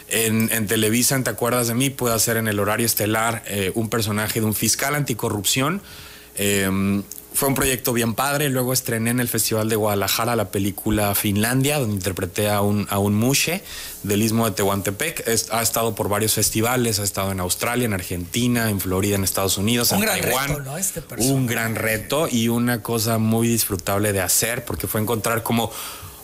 En, 0.09 0.67
Televisa, 0.67 1.21
¿te 1.23 1.31
acuerdas 1.31 1.69
de 1.69 1.75
mí? 1.75 1.91
Puedo 1.91 2.15
hacer 2.15 2.37
en 2.37 2.49
el 2.49 2.59
horario 2.59 2.87
estelar 2.87 3.45
eh, 3.47 3.71
un 3.75 3.89
personaje 3.89 4.41
de 4.41 4.47
un 4.47 4.55
fiscal 4.55 4.95
anticorrupción. 4.95 5.83
Eh, 6.37 7.03
fue 7.33 7.49
un 7.49 7.55
proyecto 7.55 7.93
bien 7.93 8.15
padre. 8.15 8.49
Luego 8.49 8.73
estrené 8.73 9.11
en 9.11 9.21
el 9.21 9.29
Festival 9.29 9.69
de 9.69 9.77
Guadalajara 9.77 10.37
la 10.37 10.51
película 10.51 11.15
Finlandia, 11.15 11.79
donde 11.79 11.95
interpreté 11.95 12.49
a 12.49 12.61
un, 12.61 12.87
a 12.91 12.99
un 12.99 13.15
mushe 13.15 13.63
del 14.03 14.23
istmo 14.23 14.49
de 14.49 14.53
Tehuantepec. 14.57 15.25
ha 15.51 15.63
estado 15.63 15.95
por 15.95 16.09
varios 16.09 16.35
festivales, 16.35 16.99
ha 16.99 17.05
estado 17.05 17.33
en 17.33 17.41
Australia, 17.41 17.87
en 17.87 17.93
Argentina, 17.93 18.71
en 18.71 18.81
Florida, 18.81 19.17
en 19.17 19.25
Estados 19.25 19.59
Unidos, 19.59 19.93
un 19.93 19.99
en 19.99 20.05
gran 20.05 20.23
Reto, 20.23 20.61
¿no? 20.61 20.77
este 20.77 21.03
un 21.19 21.47
gran 21.47 21.75
reto 21.75 22.29
y 22.31 22.49
una 22.49 22.83
cosa 22.83 23.19
muy 23.19 23.49
disfrutable 23.49 24.13
de 24.13 24.21
hacer, 24.21 24.65
porque 24.65 24.87
fue 24.87 25.01
encontrar 25.01 25.43
como 25.43 25.71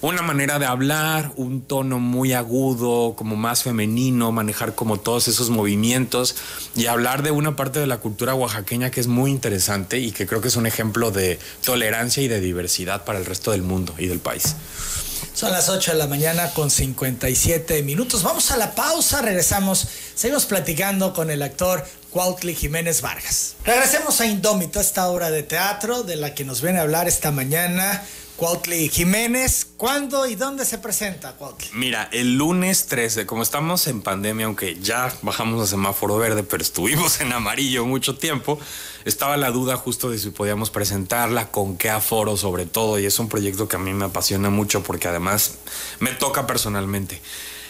una 0.06 0.22
manera 0.22 0.58
de 0.58 0.66
hablar, 0.66 1.32
un 1.36 1.62
tono 1.62 1.98
muy 1.98 2.32
agudo, 2.32 3.14
como 3.16 3.34
más 3.34 3.64
femenino, 3.64 4.30
manejar 4.30 4.74
como 4.74 5.00
todos 5.00 5.26
esos 5.26 5.50
movimientos 5.50 6.36
y 6.76 6.86
hablar 6.86 7.22
de 7.22 7.32
una 7.32 7.56
parte 7.56 7.80
de 7.80 7.88
la 7.88 7.98
cultura 7.98 8.34
oaxaqueña 8.34 8.90
que 8.90 9.00
es 9.00 9.08
muy 9.08 9.32
interesante 9.32 9.98
y 9.98 10.12
que 10.12 10.26
creo 10.26 10.40
que 10.40 10.48
es 10.48 10.56
un 10.56 10.66
ejemplo 10.66 11.10
de 11.10 11.40
tolerancia 11.64 12.22
y 12.22 12.28
de 12.28 12.40
diversidad 12.40 13.04
para 13.04 13.18
el 13.18 13.26
resto 13.26 13.50
del 13.50 13.62
mundo 13.62 13.94
y 13.98 14.06
del 14.06 14.20
país. 14.20 14.54
Son 15.34 15.52
las 15.52 15.68
8 15.68 15.92
de 15.92 15.98
la 15.98 16.06
mañana 16.06 16.50
con 16.52 16.70
57 16.70 17.82
minutos. 17.82 18.22
Vamos 18.22 18.50
a 18.52 18.56
la 18.56 18.74
pausa, 18.74 19.22
regresamos. 19.22 19.86
Seguimos 20.14 20.46
platicando 20.46 21.12
con 21.12 21.30
el 21.30 21.42
actor 21.42 21.84
Cuautli 22.10 22.54
Jiménez 22.54 23.02
Vargas. 23.02 23.56
Regresemos 23.64 24.20
a 24.20 24.26
Indómito, 24.26 24.80
esta 24.80 25.08
obra 25.08 25.30
de 25.30 25.42
teatro 25.42 26.04
de 26.04 26.16
la 26.16 26.34
que 26.34 26.44
nos 26.44 26.62
viene 26.62 26.78
a 26.78 26.82
hablar 26.82 27.08
esta 27.08 27.32
mañana 27.32 28.02
Cuautli 28.36 28.90
Jiménez, 28.90 29.66
¿cuándo 29.78 30.26
y 30.26 30.34
dónde 30.34 30.66
se 30.66 30.76
presenta, 30.76 31.32
Cuautli? 31.32 31.68
Mira, 31.72 32.10
el 32.12 32.36
lunes 32.36 32.84
13, 32.84 33.24
como 33.24 33.42
estamos 33.42 33.86
en 33.86 34.02
pandemia, 34.02 34.44
aunque 34.44 34.78
ya 34.78 35.10
bajamos 35.22 35.62
a 35.62 35.66
semáforo 35.66 36.18
verde, 36.18 36.42
pero 36.42 36.62
estuvimos 36.62 37.22
en 37.22 37.32
amarillo 37.32 37.86
mucho 37.86 38.18
tiempo, 38.18 38.58
estaba 39.06 39.38
la 39.38 39.50
duda 39.50 39.76
justo 39.78 40.10
de 40.10 40.18
si 40.18 40.28
podíamos 40.28 40.68
presentarla, 40.68 41.48
con 41.48 41.78
qué 41.78 41.88
aforo 41.88 42.36
sobre 42.36 42.66
todo, 42.66 42.98
y 42.98 43.06
es 43.06 43.18
un 43.18 43.30
proyecto 43.30 43.68
que 43.68 43.76
a 43.76 43.78
mí 43.78 43.94
me 43.94 44.04
apasiona 44.04 44.50
mucho 44.50 44.82
porque 44.82 45.08
además 45.08 45.54
me 46.00 46.10
toca 46.10 46.46
personalmente. 46.46 47.22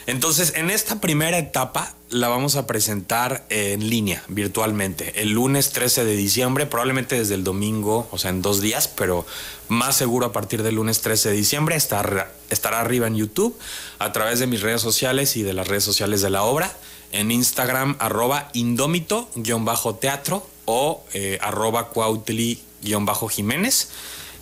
Entonces, 0.06 0.52
en 0.54 0.70
esta 0.70 1.00
primera 1.00 1.36
etapa 1.36 1.92
la 2.10 2.28
vamos 2.28 2.54
a 2.54 2.68
presentar 2.68 3.44
en 3.48 3.90
línea, 3.90 4.22
virtualmente, 4.28 5.20
el 5.20 5.30
lunes 5.32 5.72
13 5.72 6.04
de 6.04 6.14
diciembre, 6.14 6.66
probablemente 6.66 7.18
desde 7.18 7.34
el 7.34 7.42
domingo, 7.42 8.06
o 8.12 8.18
sea, 8.18 8.30
en 8.30 8.40
dos 8.42 8.60
días, 8.60 8.86
pero 8.86 9.26
más 9.68 9.96
seguro 9.96 10.26
a 10.26 10.32
partir 10.32 10.62
del 10.62 10.76
lunes 10.76 11.00
13 11.00 11.30
de 11.30 11.34
diciembre 11.34 11.75
estará, 11.75 12.30
estará 12.50 12.80
arriba 12.80 13.08
en 13.08 13.16
YouTube, 13.16 13.58
a 13.98 14.12
través 14.12 14.38
de 14.38 14.46
mis 14.46 14.62
redes 14.62 14.80
sociales 14.80 15.36
y 15.36 15.42
de 15.42 15.54
las 15.54 15.66
redes 15.66 15.82
sociales 15.82 16.22
de 16.22 16.30
la 16.30 16.44
obra, 16.44 16.72
en 17.10 17.32
Instagram, 17.32 17.96
arroba 17.98 18.50
indómito-teatro 18.52 20.46
o 20.66 21.04
eh, 21.14 21.38
arroba 21.42 21.90
cuautli-jiménez. 21.90 23.88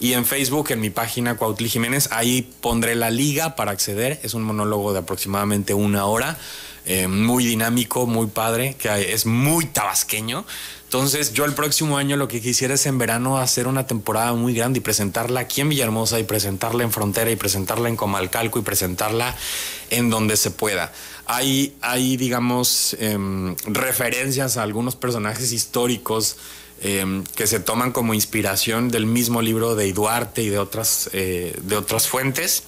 Y 0.05 0.13
en 0.13 0.27
Facebook, 0.27 0.71
en 0.71 0.81
mi 0.81 0.91
página 0.91 1.39
Cuautli 1.39 1.71
Jiménez, 1.71 2.11
ahí 2.13 2.47
pondré 2.61 2.95
la 2.95 3.09
liga 3.09 3.57
para 3.57 3.71
acceder. 3.71 4.21
Es 4.23 4.35
un 4.35 4.43
monólogo 4.43 4.93
de 4.93 4.99
aproximadamente 4.99 5.73
una 5.73 6.05
hora, 6.05 6.37
eh, 6.85 7.09
muy 7.09 7.47
dinámico, 7.47 8.07
muy 8.07 8.27
padre, 8.27 8.77
que 8.79 9.15
es 9.15 9.25
muy 9.25 9.65
tabasqueño. 9.65 10.45
Entonces, 10.85 11.33
yo 11.33 11.47
el 11.47 11.55
próximo 11.55 11.97
año 11.97 12.19
lo 12.19 12.29
que 12.29 12.43
quisiera 12.43 12.75
es 12.75 12.85
en 12.85 12.99
verano 12.99 13.39
hacer 13.39 13.67
una 13.67 13.87
temporada 13.87 14.35
muy 14.35 14.53
grande 14.53 14.81
y 14.81 14.83
presentarla 14.83 15.41
aquí 15.41 15.63
en 15.63 15.71
Villahermosa 15.71 16.21
y 16.21 16.25
presentarla 16.25 16.85
en 16.85 16.93
Frontera 16.93 17.31
y 17.31 17.37
presentarla 17.37 17.89
en 17.89 17.97
Comalcalco 17.97 18.59
y 18.59 18.63
presentarla 18.63 19.35
en 19.89 20.11
donde 20.11 20.37
se 20.37 20.51
pueda. 20.51 20.93
Hay, 21.25 21.77
hay 21.81 22.19
digamos, 22.19 22.95
em, 23.01 23.57
referencias 23.65 24.59
a 24.59 24.65
algunos 24.65 24.97
personajes 24.97 25.51
históricos 25.53 26.37
Em, 26.81 27.25
que 27.25 27.47
se 27.47 27.61
toman 27.61 27.93
como 27.93 28.13
inspiración 28.13 28.91
del 28.91 29.07
mismo 29.07 29.41
libro 29.41 29.75
de 29.75 29.91
Duarte 29.93 30.43
y 30.43 30.51
de 30.51 30.59
otras, 30.59 31.09
eh, 31.13 31.57
de 31.63 31.77
otras 31.77 32.09
fuentes. 32.09 32.65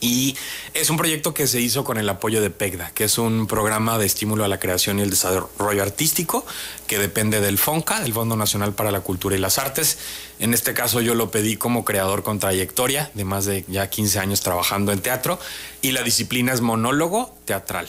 Y 0.00 0.36
es 0.74 0.90
un 0.90 0.96
proyecto 0.96 1.34
que 1.34 1.46
se 1.46 1.60
hizo 1.60 1.82
con 1.82 1.98
el 1.98 2.08
apoyo 2.08 2.40
de 2.40 2.50
PECDA, 2.50 2.90
que 2.90 3.04
es 3.04 3.18
un 3.18 3.46
programa 3.46 3.98
de 3.98 4.06
estímulo 4.06 4.44
a 4.44 4.48
la 4.48 4.58
creación 4.60 4.98
y 4.98 5.02
el 5.02 5.10
desarrollo 5.10 5.82
artístico 5.82 6.44
que 6.86 6.98
depende 6.98 7.40
del 7.40 7.58
FONCA, 7.58 8.00
del 8.00 8.12
Fondo 8.12 8.36
Nacional 8.36 8.74
para 8.74 8.90
la 8.90 9.00
Cultura 9.00 9.36
y 9.36 9.38
las 9.38 9.58
Artes. 9.58 9.98
En 10.38 10.54
este 10.54 10.74
caso 10.74 11.00
yo 11.00 11.14
lo 11.14 11.30
pedí 11.30 11.56
como 11.56 11.84
creador 11.84 12.22
con 12.22 12.38
trayectoria 12.38 13.10
de 13.14 13.24
más 13.24 13.46
de 13.46 13.64
ya 13.68 13.88
15 13.88 14.18
años 14.18 14.40
trabajando 14.40 14.92
en 14.92 15.00
teatro 15.00 15.38
y 15.82 15.92
la 15.92 16.02
disciplina 16.02 16.52
es 16.52 16.60
monólogo 16.60 17.34
teatral. 17.44 17.88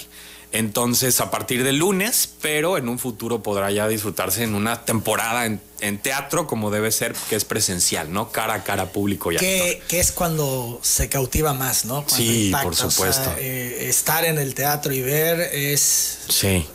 Entonces, 0.51 1.19
a 1.19 1.29
partir 1.29 1.63
del 1.63 1.77
lunes, 1.77 2.29
pero 2.41 2.77
en 2.77 2.87
un 2.87 2.99
futuro 2.99 3.43
podrá 3.43 3.69
ya 3.69 3.87
disfrutarse 3.87 4.43
en 4.43 4.55
una 4.55 4.85
temporada 4.85 5.45
en, 5.45 5.59
teatro 5.99 6.47
como 6.47 6.71
debe 6.71 6.91
ser, 6.91 7.13
que 7.29 7.35
es 7.35 7.43
presencial, 7.43 8.11
¿no? 8.11 8.31
Cara 8.31 8.55
a 8.55 8.63
cara, 8.63 8.87
público 8.87 9.31
y 9.31 9.37
que, 9.37 9.81
que 9.87 9.99
es 9.99 10.11
cuando 10.11 10.79
se 10.81 11.09
cautiva 11.09 11.53
más, 11.53 11.85
¿no? 11.85 12.05
sí, 12.07 12.51
por 12.63 12.75
supuesto. 12.75 13.31
Eh, 13.37 13.87
estar 13.89 14.25
en 14.25 14.37
el 14.37 14.55
teatro 14.55 14.93
y 14.93 15.01
ver 15.01 15.39
es... 15.53 16.19
Sí. 16.29 16.65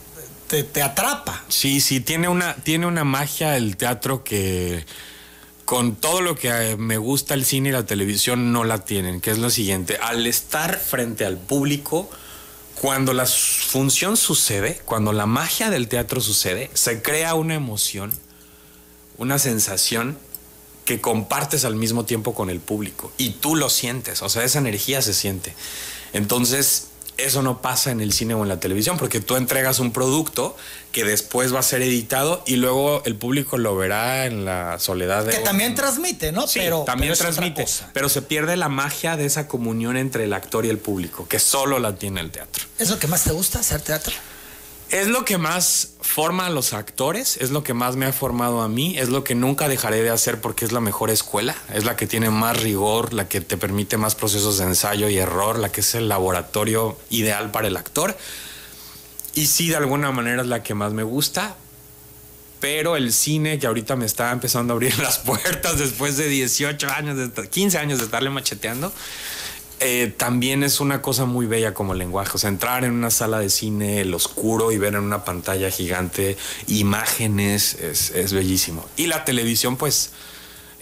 Te, 0.48 0.64
te, 0.64 0.82
atrapa. 0.82 1.42
Sí, 1.48 1.80
sí, 1.80 2.00
tiene 2.00 2.28
una, 2.28 2.54
tiene 2.56 2.86
una 2.86 3.04
magia 3.04 3.56
el 3.56 3.78
teatro 3.78 4.22
que 4.22 4.84
con 5.64 5.96
todo 5.96 6.20
lo 6.20 6.34
que 6.34 6.48
eh, 6.48 6.76
me 6.76 6.98
gusta 6.98 7.32
el 7.32 7.46
cine 7.46 7.70
y 7.70 7.72
la 7.72 7.86
televisión 7.86 8.52
no 8.52 8.62
la 8.64 8.84
tienen, 8.84 9.22
que 9.22 9.30
es 9.30 9.38
lo 9.38 9.48
siguiente, 9.48 9.96
al 9.96 10.26
estar 10.26 10.78
frente 10.78 11.24
al 11.24 11.38
público 11.38 12.10
cuando 12.80 13.12
la 13.12 13.26
función 13.26 14.16
sucede, 14.16 14.80
cuando 14.84 15.12
la 15.12 15.26
magia 15.26 15.70
del 15.70 15.88
teatro 15.88 16.20
sucede, 16.20 16.70
se 16.74 17.02
crea 17.02 17.34
una 17.34 17.54
emoción, 17.54 18.12
una 19.18 19.38
sensación 19.38 20.18
que 20.84 21.00
compartes 21.00 21.64
al 21.64 21.76
mismo 21.76 22.04
tiempo 22.04 22.34
con 22.34 22.50
el 22.50 22.60
público 22.60 23.12
y 23.16 23.30
tú 23.30 23.54
lo 23.54 23.70
sientes, 23.70 24.22
o 24.22 24.28
sea, 24.28 24.44
esa 24.44 24.58
energía 24.58 25.00
se 25.02 25.14
siente. 25.14 25.54
Entonces, 26.12 26.88
eso 27.24 27.42
no 27.42 27.60
pasa 27.60 27.90
en 27.90 28.00
el 28.00 28.12
cine 28.12 28.34
o 28.34 28.42
en 28.42 28.48
la 28.48 28.60
televisión, 28.60 28.98
porque 28.98 29.20
tú 29.20 29.36
entregas 29.36 29.78
un 29.78 29.92
producto 29.92 30.56
que 30.92 31.04
después 31.04 31.54
va 31.54 31.60
a 31.60 31.62
ser 31.62 31.82
editado 31.82 32.42
y 32.46 32.56
luego 32.56 33.02
el 33.04 33.16
público 33.16 33.58
lo 33.58 33.76
verá 33.76 34.26
en 34.26 34.44
la 34.44 34.78
soledad 34.78 35.24
de... 35.24 35.32
Que 35.32 35.38
también 35.38 35.74
transmite, 35.74 36.32
¿no? 36.32 36.46
Sí, 36.46 36.60
pero 36.60 36.84
también 36.84 37.14
transmite, 37.14 37.66
pero 37.92 38.08
se 38.08 38.22
pierde 38.22 38.56
la 38.56 38.68
magia 38.68 39.16
de 39.16 39.24
esa 39.26 39.48
comunión 39.48 39.96
entre 39.96 40.24
el 40.24 40.32
actor 40.32 40.66
y 40.66 40.68
el 40.68 40.78
público, 40.78 41.26
que 41.28 41.38
solo 41.38 41.78
la 41.78 41.96
tiene 41.96 42.20
el 42.20 42.30
teatro. 42.30 42.64
¿Es 42.78 42.90
lo 42.90 42.98
que 42.98 43.06
más 43.06 43.24
te 43.24 43.32
gusta, 43.32 43.60
hacer 43.60 43.80
teatro? 43.80 44.12
Es 44.92 45.08
lo 45.08 45.24
que 45.24 45.38
más 45.38 45.94
forma 46.02 46.44
a 46.44 46.50
los 46.50 46.74
actores, 46.74 47.38
es 47.38 47.50
lo 47.50 47.64
que 47.64 47.72
más 47.72 47.96
me 47.96 48.04
ha 48.04 48.12
formado 48.12 48.60
a 48.60 48.68
mí, 48.68 48.98
es 48.98 49.08
lo 49.08 49.24
que 49.24 49.34
nunca 49.34 49.66
dejaré 49.66 50.02
de 50.02 50.10
hacer 50.10 50.38
porque 50.42 50.66
es 50.66 50.72
la 50.72 50.80
mejor 50.80 51.08
escuela, 51.08 51.56
es 51.72 51.84
la 51.86 51.96
que 51.96 52.06
tiene 52.06 52.28
más 52.28 52.62
rigor, 52.62 53.14
la 53.14 53.26
que 53.26 53.40
te 53.40 53.56
permite 53.56 53.96
más 53.96 54.14
procesos 54.14 54.58
de 54.58 54.64
ensayo 54.64 55.08
y 55.08 55.16
error, 55.16 55.58
la 55.58 55.72
que 55.72 55.80
es 55.80 55.94
el 55.94 56.10
laboratorio 56.10 56.98
ideal 57.08 57.50
para 57.50 57.68
el 57.68 57.78
actor. 57.78 58.14
Y 59.34 59.46
sí, 59.46 59.70
de 59.70 59.76
alguna 59.76 60.12
manera 60.12 60.42
es 60.42 60.48
la 60.48 60.62
que 60.62 60.74
más 60.74 60.92
me 60.92 61.04
gusta, 61.04 61.56
pero 62.60 62.94
el 62.94 63.14
cine 63.14 63.58
que 63.58 63.66
ahorita 63.66 63.96
me 63.96 64.04
está 64.04 64.30
empezando 64.30 64.74
a 64.74 64.76
abrir 64.76 64.98
las 65.00 65.20
puertas 65.20 65.78
después 65.78 66.18
de 66.18 66.28
18 66.28 66.90
años, 66.90 67.16
de 67.16 67.48
15 67.48 67.78
años 67.78 67.98
de 67.98 68.04
estarle 68.04 68.28
macheteando, 68.28 68.92
eh, 69.84 70.14
también 70.16 70.62
es 70.62 70.80
una 70.80 71.02
cosa 71.02 71.24
muy 71.24 71.46
bella 71.46 71.74
como 71.74 71.94
lenguaje. 71.94 72.32
O 72.34 72.38
sea, 72.38 72.48
entrar 72.48 72.84
en 72.84 72.92
una 72.92 73.10
sala 73.10 73.40
de 73.40 73.50
cine, 73.50 74.00
el 74.00 74.14
oscuro 74.14 74.70
y 74.70 74.78
ver 74.78 74.94
en 74.94 75.00
una 75.00 75.24
pantalla 75.24 75.70
gigante 75.70 76.36
imágenes 76.68 77.74
es, 77.74 78.32
bellísimo. 78.32 78.86
Y 78.96 79.06
la 79.06 79.24
televisión, 79.24 79.76
pues, 79.76 80.12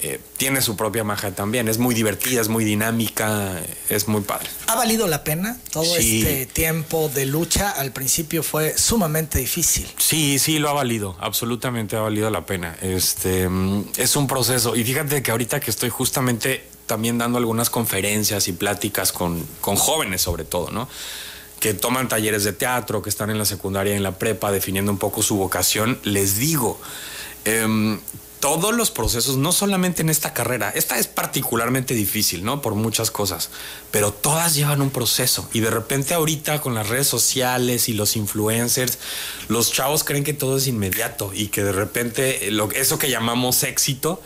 eh, 0.02 0.20
tiene 0.36 0.60
su 0.60 0.76
propia 0.76 1.02
magia 1.02 1.34
también. 1.34 1.68
Es 1.68 1.78
muy 1.78 1.94
divertida, 1.94 2.42
es 2.42 2.48
muy 2.48 2.64
dinámica, 2.64 3.60
es 3.88 4.06
muy 4.06 4.20
padre. 4.20 4.48
¿Ha 4.66 4.74
valido 4.74 5.06
la 5.06 5.24
pena 5.24 5.58
todo 5.72 5.96
este 5.96 6.46
tiempo 6.46 7.10
de 7.14 7.26
lucha? 7.26 7.70
Al 7.70 7.92
principio 7.92 8.42
fue 8.42 8.76
sumamente 8.76 9.38
difícil. 9.38 9.86
Sí, 9.96 10.38
sí, 10.38 10.58
lo 10.58 10.68
ha 10.68 10.74
valido. 10.74 11.16
Absolutamente 11.20 11.96
ha 11.96 12.00
valido 12.00 12.28
la 12.30 12.44
pena. 12.44 12.76
Este 12.82 13.48
mm, 13.48 13.92
es 13.96 14.16
un 14.16 14.26
proceso. 14.26 14.76
Y 14.76 14.84
fíjate 14.84 15.22
que 15.22 15.30
ahorita 15.30 15.60
que 15.60 15.70
estoy 15.70 15.88
justamente 15.88 16.68
también 16.90 17.18
dando 17.18 17.38
algunas 17.38 17.70
conferencias 17.70 18.48
y 18.48 18.52
pláticas 18.52 19.12
con, 19.12 19.46
con 19.60 19.76
jóvenes 19.76 20.22
sobre 20.22 20.42
todo, 20.42 20.72
¿no? 20.72 20.88
que 21.60 21.72
toman 21.72 22.08
talleres 22.08 22.42
de 22.42 22.52
teatro, 22.52 23.00
que 23.00 23.08
están 23.08 23.30
en 23.30 23.38
la 23.38 23.44
secundaria 23.44 23.92
y 23.92 23.96
en 23.96 24.02
la 24.02 24.18
prepa, 24.18 24.50
definiendo 24.50 24.90
un 24.90 24.98
poco 24.98 25.22
su 25.22 25.36
vocación, 25.36 26.00
les 26.02 26.38
digo, 26.38 26.80
em, 27.44 28.00
todos 28.40 28.74
los 28.74 28.90
procesos, 28.90 29.36
no 29.36 29.52
solamente 29.52 30.02
en 30.02 30.08
esta 30.08 30.32
carrera, 30.32 30.70
esta 30.74 30.98
es 30.98 31.06
particularmente 31.06 31.94
difícil, 31.94 32.42
¿no? 32.42 32.60
Por 32.60 32.74
muchas 32.74 33.12
cosas, 33.12 33.50
pero 33.92 34.12
todas 34.12 34.56
llevan 34.56 34.82
un 34.82 34.90
proceso 34.90 35.48
y 35.52 35.60
de 35.60 35.70
repente 35.70 36.14
ahorita 36.14 36.60
con 36.60 36.74
las 36.74 36.88
redes 36.88 37.06
sociales 37.06 37.88
y 37.88 37.92
los 37.92 38.16
influencers, 38.16 38.98
los 39.46 39.70
chavos 39.70 40.02
creen 40.02 40.24
que 40.24 40.32
todo 40.32 40.56
es 40.56 40.66
inmediato 40.66 41.30
y 41.34 41.48
que 41.48 41.62
de 41.62 41.72
repente 41.72 42.50
eso 42.74 42.98
que 42.98 43.10
llamamos 43.10 43.62
éxito, 43.62 44.20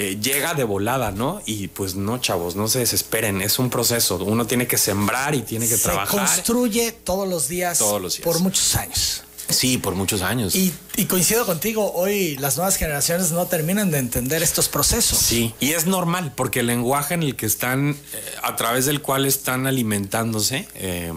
eh, 0.00 0.16
llega 0.22 0.54
de 0.54 0.62
volada, 0.62 1.10
¿no? 1.10 1.42
Y 1.44 1.66
pues 1.66 1.96
no, 1.96 2.18
chavos, 2.18 2.54
no 2.54 2.68
se 2.68 2.78
desesperen, 2.78 3.42
es 3.42 3.58
un 3.58 3.68
proceso. 3.68 4.14
Uno 4.18 4.46
tiene 4.46 4.68
que 4.68 4.78
sembrar 4.78 5.34
y 5.34 5.42
tiene 5.42 5.66
que 5.66 5.76
se 5.76 5.82
trabajar. 5.82 6.20
construye 6.20 6.92
todos 6.92 7.26
los 7.26 7.48
días, 7.48 7.78
todos 7.78 8.00
los 8.00 8.16
días. 8.16 8.24
por 8.24 8.38
muchos 8.38 8.76
años. 8.76 9.24
Sí, 9.48 9.76
por 9.76 9.96
muchos 9.96 10.22
años. 10.22 10.54
Y, 10.54 10.72
coincido 11.06 11.44
contigo, 11.46 11.92
hoy 11.94 12.36
las 12.36 12.56
nuevas 12.56 12.76
generaciones 12.76 13.32
no 13.32 13.46
terminan 13.46 13.90
de 13.90 13.98
entender 13.98 14.40
estos 14.40 14.68
procesos. 14.68 15.18
Sí, 15.18 15.52
y 15.58 15.72
es 15.72 15.86
normal, 15.86 16.32
porque 16.36 16.60
el 16.60 16.68
lenguaje 16.68 17.14
en 17.14 17.24
el 17.24 17.34
que 17.34 17.46
están, 17.46 17.90
eh, 17.90 18.34
a 18.44 18.54
través 18.54 18.86
del 18.86 19.02
cual 19.02 19.26
están 19.26 19.66
alimentándose, 19.66 20.68
eh, 20.76 21.12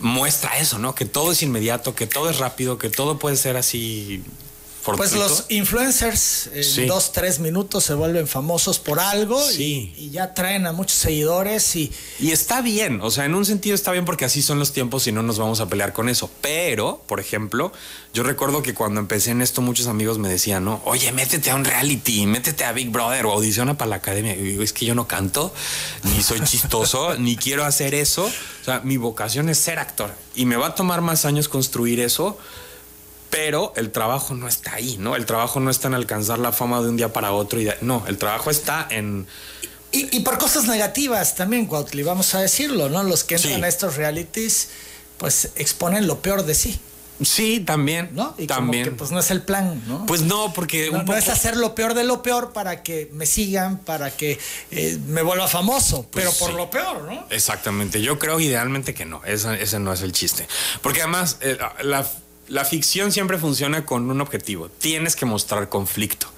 muestra 0.00 0.56
eso, 0.58 0.78
¿no? 0.78 0.94
Que 0.94 1.04
todo 1.04 1.32
es 1.32 1.42
inmediato, 1.42 1.94
que 1.94 2.06
todo 2.06 2.30
es 2.30 2.38
rápido, 2.38 2.78
que 2.78 2.88
todo 2.88 3.18
puede 3.18 3.36
ser 3.36 3.58
así 3.58 4.22
Pues 4.96 5.12
los 5.12 5.44
influencers 5.48 6.50
en 6.52 6.86
dos, 6.86 7.12
tres 7.12 7.38
minutos 7.38 7.84
se 7.84 7.94
vuelven 7.94 8.26
famosos 8.26 8.78
por 8.78 9.00
algo 9.00 9.40
y, 9.52 10.10
ya 10.10 10.34
traen 10.34 10.66
a 10.66 10.72
muchos 10.72 10.96
seguidores 10.96 11.76
y... 11.76 11.92
Y 12.18 12.30
está 12.32 12.62
bien, 12.62 13.00
o 13.02 13.10
sea, 13.10 13.24
en 13.24 13.34
un 13.34 13.44
sentido 13.44 13.74
está 13.74 13.92
bien 13.92 14.04
porque 14.04 14.24
así 14.24 14.42
son 14.42 14.58
los 14.58 14.72
tiempos 14.72 15.06
y 15.06 15.12
no 15.12 15.22
nos 15.22 15.38
vamos 15.38 15.60
a 15.60 15.68
pelear 15.68 15.92
con 15.92 16.08
eso. 16.08 16.30
Pero, 16.40 17.02
por 17.06 17.20
ejemplo, 17.20 17.72
yo 18.14 18.22
recuerdo 18.22 18.62
que 18.62 18.74
cuando 18.74 19.00
empecé 19.00 19.30
en 19.30 19.42
esto 19.42 19.60
muchos 19.60 19.86
amigos 19.86 20.18
me 20.18 20.28
decían, 20.28 20.64
¿no? 20.64 20.80
Oye, 20.84 21.12
métete 21.12 21.50
a 21.50 21.54
un 21.54 21.64
reality, 21.64 22.26
métete 22.26 22.64
a 22.64 22.72
Big 22.72 22.90
Brother 22.90 23.26
o 23.26 23.32
audiciona 23.32 23.76
para 23.76 23.90
la 23.90 23.96
academia. 23.96 24.34
Y 24.34 24.42
digo, 24.42 24.62
es 24.62 24.72
que 24.72 24.86
yo 24.86 24.94
no 24.94 25.06
canto, 25.06 25.52
ni 26.04 26.22
soy 26.22 26.40
chistoso, 26.40 27.14
ni 27.18 27.36
quiero 27.36 27.64
hacer 27.64 27.94
eso. 27.94 28.24
O 28.24 28.64
sea, 28.64 28.80
mi 28.80 28.96
vocación 28.96 29.48
es 29.48 29.58
ser 29.58 29.78
actor 29.78 30.10
y 30.34 30.46
me 30.46 30.56
va 30.56 30.68
a 30.68 30.74
tomar 30.74 31.00
más 31.00 31.24
años 31.24 31.48
construir 31.48 32.00
eso 32.00 32.38
pero 33.30 33.72
el 33.76 33.90
trabajo 33.90 34.34
no 34.34 34.48
está 34.48 34.74
ahí, 34.74 34.96
¿no? 34.98 35.16
El 35.16 35.26
trabajo 35.26 35.60
no 35.60 35.70
está 35.70 35.88
en 35.88 35.94
alcanzar 35.94 36.38
la 36.38 36.52
fama 36.52 36.80
de 36.80 36.88
un 36.88 36.96
día 36.96 37.12
para 37.12 37.32
otro. 37.32 37.60
Y 37.60 37.70
no, 37.80 38.04
el 38.06 38.18
trabajo 38.18 38.50
está 38.50 38.86
en... 38.90 39.26
Y, 39.90 40.20
por 40.20 40.36
cosas 40.36 40.66
negativas 40.66 41.34
también, 41.34 41.64
Cuautli, 41.64 42.02
vamos 42.02 42.34
a 42.34 42.40
decirlo, 42.40 42.90
¿no? 42.90 43.02
Los 43.04 43.24
que 43.24 43.36
entran 43.36 43.64
a 43.64 43.68
estos 43.68 43.96
realities, 43.96 44.68
pues 45.16 45.52
exponen 45.56 46.06
lo 46.06 46.20
peor 46.20 46.44
de 46.44 46.54
sí. 46.54 46.78
Sí, 47.22 47.60
también. 47.60 48.10
¿No? 48.12 48.34
Y 48.36 48.46
también. 48.46 48.84
Como 48.84 48.94
que, 48.94 48.98
pues 48.98 49.10
no 49.10 49.18
es 49.18 49.30
el 49.30 49.42
plan, 49.42 49.82
¿no? 49.86 50.04
Pues 50.04 50.22
no, 50.22 50.52
porque 50.52 50.90
no, 50.90 51.16
es 51.16 51.30
hacer 51.30 51.56
lo 51.56 51.74
peor 51.74 51.94
de 51.94 52.04
lo 52.04 52.22
peor 52.22 52.52
para 52.52 52.82
que 52.82 53.08
me 53.14 53.24
sigan, 53.24 53.78
para 53.78 54.10
que 54.10 54.38
eh, 54.70 54.98
me 55.06 55.22
vuelva 55.22 55.48
famoso, 55.48 56.06
pues 56.10 56.26
pero 56.26 56.36
por 56.36 56.52
lo 56.52 56.70
peor, 56.70 57.10
¿no? 57.10 57.26
Exactamente. 57.30 58.02
Yo 58.02 58.18
creo 58.18 58.38
idealmente 58.38 58.92
que 58.92 59.06
no. 59.06 59.24
Ese, 59.24 59.60
ese 59.60 59.78
no 59.80 59.92
es 59.92 60.02
el 60.02 60.12
chiste. 60.12 60.46
Porque 60.82 61.00
además, 61.00 61.38
eh, 61.40 61.58
la 61.82 62.06
la 62.48 62.64
ficción 62.64 63.12
siempre 63.12 63.38
funciona 63.38 63.84
con 63.84 64.10
un 64.10 64.20
objetivo. 64.20 64.68
Tienes 64.68 65.16
que 65.16 65.26
mostrar 65.26 65.68
conflicto. 65.68 66.28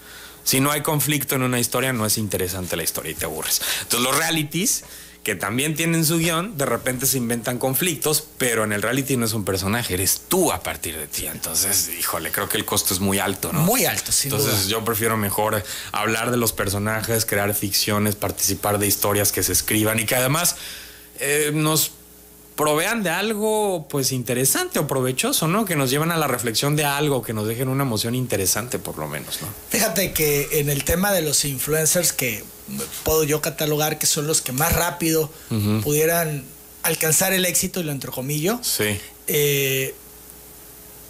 Si 0.44 0.60
no 0.60 0.70
hay 0.70 0.82
conflicto 0.82 1.34
en 1.34 1.42
una 1.42 1.60
historia, 1.60 1.92
no 1.92 2.06
es 2.06 2.18
interesante 2.18 2.76
la 2.76 2.82
historia 2.82 3.12
y 3.12 3.14
te 3.14 3.24
aburres. 3.24 3.60
Entonces 3.82 4.00
los 4.00 4.16
realities, 4.16 4.84
que 5.22 5.34
también 5.34 5.74
tienen 5.74 6.04
su 6.04 6.18
guion, 6.18 6.56
de 6.56 6.64
repente 6.64 7.06
se 7.06 7.18
inventan 7.18 7.58
conflictos, 7.58 8.24
pero 8.38 8.64
en 8.64 8.72
el 8.72 8.80
reality 8.80 9.16
no 9.16 9.26
es 9.26 9.34
un 9.34 9.44
personaje, 9.44 9.94
eres 9.94 10.22
tú 10.28 10.50
a 10.50 10.62
partir 10.62 10.96
de 10.96 11.06
ti. 11.06 11.26
Entonces, 11.26 11.90
híjole, 11.98 12.32
creo 12.32 12.48
que 12.48 12.56
el 12.56 12.64
costo 12.64 12.94
es 12.94 13.00
muy 13.00 13.18
alto, 13.18 13.52
¿no? 13.52 13.60
Muy 13.60 13.84
alto, 13.84 14.12
sí. 14.12 14.28
Entonces 14.28 14.68
yo 14.68 14.82
prefiero 14.84 15.16
mejor 15.16 15.62
hablar 15.92 16.30
de 16.30 16.38
los 16.38 16.52
personajes, 16.52 17.26
crear 17.26 17.54
ficciones, 17.54 18.16
participar 18.16 18.78
de 18.78 18.86
historias 18.86 19.30
que 19.30 19.42
se 19.42 19.52
escriban 19.52 20.00
y 20.00 20.06
que 20.06 20.16
además 20.16 20.56
eh, 21.20 21.50
nos 21.52 21.92
provean 22.60 23.02
de 23.02 23.08
algo 23.08 23.86
pues 23.88 24.12
interesante 24.12 24.78
o 24.78 24.86
provechoso, 24.86 25.48
¿no? 25.48 25.64
Que 25.64 25.76
nos 25.76 25.88
lleven 25.88 26.10
a 26.10 26.18
la 26.18 26.26
reflexión 26.26 26.76
de 26.76 26.84
algo, 26.84 27.22
que 27.22 27.32
nos 27.32 27.46
dejen 27.46 27.68
una 27.68 27.84
emoción 27.84 28.14
interesante 28.14 28.78
por 28.78 28.98
lo 28.98 29.08
menos, 29.08 29.40
¿no? 29.40 29.48
Fíjate 29.70 30.12
que 30.12 30.60
en 30.60 30.68
el 30.68 30.84
tema 30.84 31.10
de 31.10 31.22
los 31.22 31.46
influencers 31.46 32.12
que 32.12 32.44
puedo 33.02 33.24
yo 33.24 33.40
catalogar 33.40 33.98
que 33.98 34.04
son 34.04 34.26
los 34.26 34.42
que 34.42 34.52
más 34.52 34.74
rápido 34.74 35.30
pudieran 35.82 36.44
alcanzar 36.82 37.32
el 37.32 37.46
éxito, 37.46 37.80
y 37.80 37.84
lo 37.84 37.92
entrecomillo, 37.92 38.60
sí. 38.62 39.00
Eh, 39.26 39.94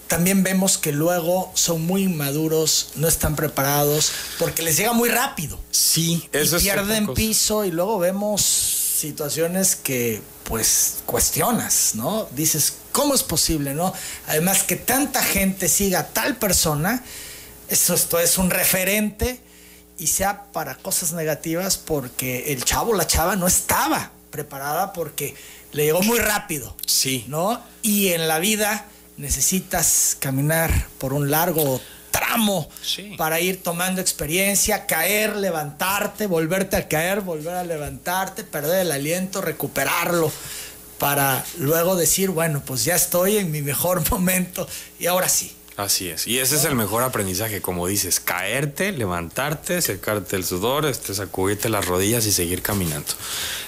también 0.06 0.44
vemos 0.44 0.78
que 0.78 0.92
luego 0.92 1.50
son 1.54 1.82
muy 1.82 2.04
inmaduros, 2.04 2.90
no 2.94 3.08
están 3.08 3.34
preparados, 3.34 4.12
porque 4.38 4.62
les 4.62 4.76
llega 4.76 4.92
muy 4.92 5.08
rápido. 5.08 5.58
Sí, 5.72 6.28
eso 6.32 6.58
y 6.58 6.60
pierden 6.60 7.12
piso 7.12 7.64
y 7.64 7.72
luego 7.72 7.98
vemos 7.98 8.79
situaciones 9.00 9.76
que 9.76 10.20
pues 10.44 10.98
cuestionas, 11.06 11.94
¿no? 11.94 12.28
Dices, 12.32 12.74
¿cómo 12.92 13.14
es 13.14 13.22
posible, 13.22 13.74
no? 13.74 13.92
Además 14.28 14.62
que 14.62 14.76
tanta 14.76 15.22
gente 15.22 15.68
siga 15.68 16.00
a 16.00 16.08
tal 16.08 16.36
persona, 16.36 17.02
eso 17.68 17.94
esto 17.94 18.18
es 18.18 18.36
un 18.36 18.50
referente 18.50 19.40
y 19.98 20.08
sea 20.08 20.44
para 20.52 20.74
cosas 20.76 21.12
negativas 21.12 21.78
porque 21.78 22.52
el 22.52 22.64
chavo, 22.64 22.94
la 22.94 23.06
chava 23.06 23.36
no 23.36 23.46
estaba 23.46 24.10
preparada 24.30 24.92
porque 24.92 25.34
le 25.72 25.84
llegó 25.84 26.02
muy 26.02 26.18
rápido. 26.18 26.76
Sí. 26.86 27.24
¿No? 27.28 27.62
Y 27.82 28.08
en 28.08 28.28
la 28.28 28.38
vida 28.38 28.86
necesitas 29.16 30.16
caminar 30.18 30.88
por 30.98 31.12
un 31.12 31.30
largo 31.30 31.80
tramo 32.10 32.68
para 33.16 33.40
ir 33.40 33.62
tomando 33.62 34.00
experiencia, 34.00 34.86
caer, 34.86 35.36
levantarte, 35.36 36.26
volverte 36.26 36.76
a 36.76 36.88
caer, 36.88 37.20
volver 37.20 37.54
a 37.54 37.64
levantarte, 37.64 38.44
perder 38.44 38.80
el 38.86 38.92
aliento, 38.92 39.40
recuperarlo, 39.40 40.30
para 40.98 41.44
luego 41.58 41.96
decir, 41.96 42.30
bueno, 42.30 42.62
pues 42.64 42.84
ya 42.84 42.94
estoy 42.94 43.38
en 43.38 43.50
mi 43.50 43.62
mejor 43.62 44.08
momento 44.10 44.68
y 44.98 45.06
ahora 45.06 45.28
sí. 45.28 45.56
Así 45.76 46.10
es. 46.10 46.26
Y 46.26 46.38
ese 46.38 46.56
es 46.56 46.64
el 46.64 46.74
mejor 46.74 47.02
aprendizaje, 47.02 47.62
como 47.62 47.86
dices, 47.86 48.20
caerte, 48.20 48.92
levantarte, 48.92 49.80
secarte 49.80 50.36
el 50.36 50.44
sudor, 50.44 50.84
este, 50.84 51.14
sacudirte 51.14 51.70
las 51.70 51.86
rodillas 51.86 52.26
y 52.26 52.32
seguir 52.32 52.60
caminando. 52.60 53.08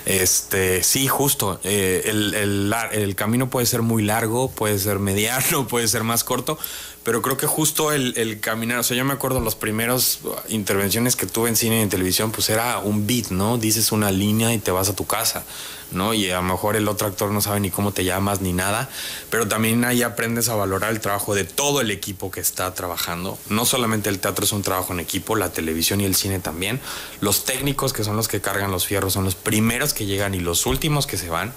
Este, 0.04 0.82
sí, 0.82 1.08
justo. 1.08 1.58
Eh, 1.64 2.02
el, 2.04 2.74
el, 2.92 3.14
camino 3.14 3.48
puede 3.48 3.64
ser 3.64 3.80
muy 3.80 4.02
largo, 4.02 4.50
puede 4.50 4.78
ser 4.78 4.98
mediano, 4.98 5.66
puede 5.68 5.88
ser 5.88 6.04
más 6.04 6.22
corto, 6.22 6.58
pero 7.04 7.20
creo 7.20 7.36
que 7.36 7.46
justo 7.46 7.92
el, 7.92 8.14
el, 8.16 8.38
caminar, 8.38 8.78
o 8.78 8.82
sea, 8.82 8.96
yo 8.96 9.04
me 9.04 9.12
acuerdo 9.12 9.40
las 9.40 9.56
primeras 9.56 10.20
intervenciones 10.48 11.16
que 11.16 11.26
tuve 11.26 11.48
en 11.48 11.56
cine 11.56 11.78
y 11.78 11.82
en 11.82 11.88
televisión, 11.88 12.30
pues 12.30 12.48
era 12.48 12.78
un 12.78 13.06
beat, 13.06 13.30
¿no? 13.30 13.58
Dices 13.58 13.90
una 13.90 14.12
línea 14.12 14.52
y 14.54 14.58
te 14.58 14.70
vas 14.70 14.88
a 14.88 14.94
tu 14.94 15.04
casa, 15.04 15.44
¿no? 15.90 16.14
Y 16.14 16.30
a 16.30 16.36
lo 16.36 16.42
mejor 16.42 16.76
el 16.76 16.86
otro 16.86 17.08
actor 17.08 17.32
no 17.32 17.40
sabe 17.40 17.58
ni 17.58 17.70
cómo 17.70 17.92
te 17.92 18.04
llamas 18.04 18.40
ni 18.40 18.52
nada, 18.52 18.88
pero 19.30 19.48
también 19.48 19.84
ahí 19.84 20.02
aprendes 20.02 20.48
a 20.48 20.54
valorar 20.54 20.92
el 20.92 21.00
trabajo 21.00 21.34
de 21.34 21.44
todo 21.44 21.80
el 21.80 21.90
equipo 21.90 22.30
que 22.30 22.40
está 22.40 22.72
trabajando. 22.72 23.36
No 23.48 23.64
solamente 23.64 24.08
el 24.08 24.20
teatro 24.20 24.44
es 24.44 24.52
un 24.52 24.62
trabajo 24.62 24.92
en 24.92 25.00
equipo, 25.00 25.34
la 25.34 25.52
televisión 25.52 26.00
y 26.00 26.04
el 26.04 26.14
cine 26.14 26.38
también. 26.38 26.80
Los 27.20 27.44
técnicos, 27.44 27.92
que 27.92 28.04
son 28.04 28.16
los 28.16 28.28
que 28.28 28.40
cargan 28.40 28.70
los 28.70 28.86
fierros, 28.86 29.12
son 29.12 29.24
los 29.24 29.34
primeros 29.34 29.92
que 29.92 30.06
llegan 30.06 30.34
y 30.34 30.40
los 30.40 30.66
últimos 30.66 31.08
que 31.08 31.16
se 31.16 31.28
van. 31.28 31.52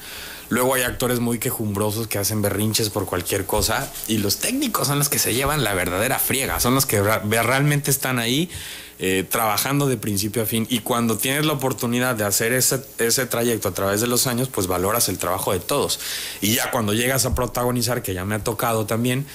Luego 0.49 0.75
hay 0.75 0.83
actores 0.83 1.19
muy 1.19 1.39
quejumbrosos 1.39 2.07
que 2.07 2.17
hacen 2.17 2.41
berrinches 2.41 2.89
por 2.89 3.05
cualquier 3.05 3.45
cosa 3.45 3.91
y 4.07 4.19
los 4.19 4.37
técnicos 4.37 4.87
son 4.87 4.99
los 4.99 5.09
que 5.09 5.19
se 5.19 5.33
llevan 5.33 5.63
la 5.63 5.73
verdadera 5.73 6.19
friega, 6.19 6.59
son 6.59 6.75
los 6.75 6.85
que 6.85 7.01
realmente 7.01 7.91
están 7.91 8.19
ahí 8.19 8.49
eh, 8.97 9.25
trabajando 9.29 9.87
de 9.87 9.97
principio 9.97 10.43
a 10.43 10.45
fin 10.45 10.65
y 10.69 10.79
cuando 10.79 11.17
tienes 11.17 11.45
la 11.45 11.53
oportunidad 11.53 12.15
de 12.15 12.23
hacer 12.23 12.53
ese, 12.53 12.79
ese 12.97 13.25
trayecto 13.25 13.67
a 13.67 13.73
través 13.73 14.01
de 14.01 14.07
los 14.07 14.27
años, 14.27 14.47
pues 14.47 14.67
valoras 14.67 15.09
el 15.09 15.17
trabajo 15.17 15.51
de 15.51 15.59
todos. 15.59 15.99
Y 16.41 16.55
ya 16.55 16.71
cuando 16.71 16.93
llegas 16.93 17.25
a 17.25 17.35
protagonizar, 17.35 18.03
que 18.03 18.13
ya 18.13 18.23
me 18.23 18.35
ha 18.35 18.39
tocado 18.39 18.85
también, 18.85 19.25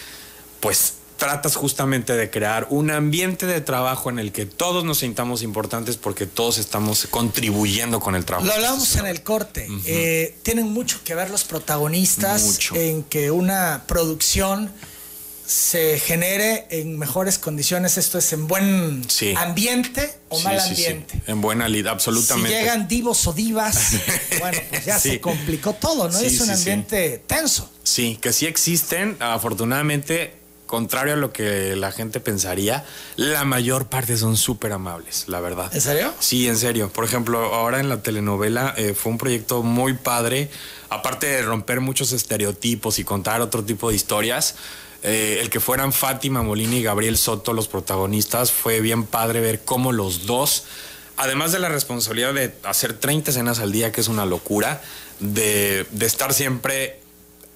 pues 0.61 0.95
tratas 1.21 1.55
justamente 1.55 2.17
de 2.17 2.31
crear 2.31 2.67
un 2.71 2.91
ambiente 2.91 3.47
de 3.47 3.61
trabajo 3.61 4.09
en 4.09 4.19
el 4.19 4.33
que 4.33 4.47
todos 4.47 4.85
nos 4.85 4.99
sintamos 4.99 5.43
importantes 5.43 5.99
porque 5.99 6.27
todos 6.27 6.57
estamos 6.57 7.07
contribuyendo 7.11 8.01
con 8.01 8.17
el 8.17 8.25
trabajo. 8.25 8.47
Lo 8.47 8.55
hablamos 8.55 8.97
en 8.97 9.07
el 9.07 9.23
corte. 9.23 9.69
Eh, 9.85 10.35
tienen 10.43 10.73
mucho 10.73 11.05
que 11.05 11.15
ver 11.15 11.31
los 11.31 11.45
protagonistas 11.45 12.59
en 12.75 13.05
que 13.05 13.31
una 13.31 13.85
producción 13.87 14.73
se 15.47 15.99
genere 15.99 16.67
en 16.71 16.97
mejores 16.97 17.39
condiciones, 17.39 17.99
esto 17.99 18.19
es 18.19 18.33
en 18.33 18.47
buen 18.47 19.03
ambiente 19.37 20.11
o 20.29 20.39
mal 20.41 20.59
ambiente. 20.59 21.21
En 21.27 21.41
buena 21.41 21.69
lid, 21.69 21.87
absolutamente. 21.87 22.51
Si 22.51 22.55
llegan 22.55 22.89
divos 22.89 23.27
o 23.27 23.33
divas, 23.33 23.97
bueno, 24.39 24.59
pues 24.71 24.85
ya 24.85 24.99
se 24.99 25.21
complicó 25.21 25.75
todo, 25.75 26.09
¿no? 26.09 26.19
es 26.19 26.41
un 26.41 26.51
ambiente 26.51 27.23
tenso. 27.27 27.71
Sí, 27.83 28.17
que 28.23 28.33
sí 28.33 28.47
existen, 28.47 29.17
afortunadamente 29.19 30.40
contrario 30.71 31.15
a 31.15 31.17
lo 31.17 31.33
que 31.33 31.75
la 31.75 31.91
gente 31.91 32.21
pensaría, 32.21 32.85
la 33.17 33.45
mayor 33.45 33.89
parte 33.89 34.17
son 34.17 34.37
súper 34.37 34.71
amables, 34.71 35.25
la 35.27 35.41
verdad. 35.41 35.69
¿En 35.75 35.81
serio? 35.81 36.15
Sí, 36.21 36.47
en 36.47 36.57
serio. 36.57 36.93
Por 36.93 37.05
ejemplo, 37.05 37.53
ahora 37.53 37.81
en 37.81 37.89
la 37.89 38.05
telenovela 38.05 38.73
eh, 38.77 38.95
fue 38.95 39.11
un 39.11 39.19
proyecto 39.19 39.65
muy 39.65 39.95
padre, 39.95 40.49
aparte 40.89 41.27
de 41.27 41.43
romper 41.43 41.81
muchos 41.81 42.13
estereotipos 42.13 43.01
y 43.01 43.05
contar 43.05 43.41
otro 43.41 43.65
tipo 43.65 43.91
de 43.91 43.97
historias. 43.97 44.55
Eh, 45.03 45.39
el 45.41 45.51
que 45.51 45.59
fueran 45.59 45.93
Fátima 45.93 46.45
Molina 46.45 46.77
y 46.77 46.85
Gabriel 46.85 47.19
Soto 47.19 47.53
los 47.53 47.67
protagonistas 47.67 48.53
fue 48.53 48.81
bien 48.81 49.03
padre 49.03 49.41
ver 49.41 49.65
cómo 49.65 49.91
los 49.91 50.25
dos, 50.25 50.67
además 51.17 51.51
de 51.51 51.59
la 51.59 51.69
responsabilidad 51.69 52.33
de 52.33 52.55
hacer 52.63 52.93
30 52.93 53.33
escenas 53.33 53.59
al 53.59 53.73
día, 53.73 53.91
que 53.91 54.03
es 54.03 54.07
una 54.07 54.25
locura, 54.25 54.81
de, 55.19 55.85
de 55.91 56.07
estar 56.07 56.33
siempre 56.33 57.01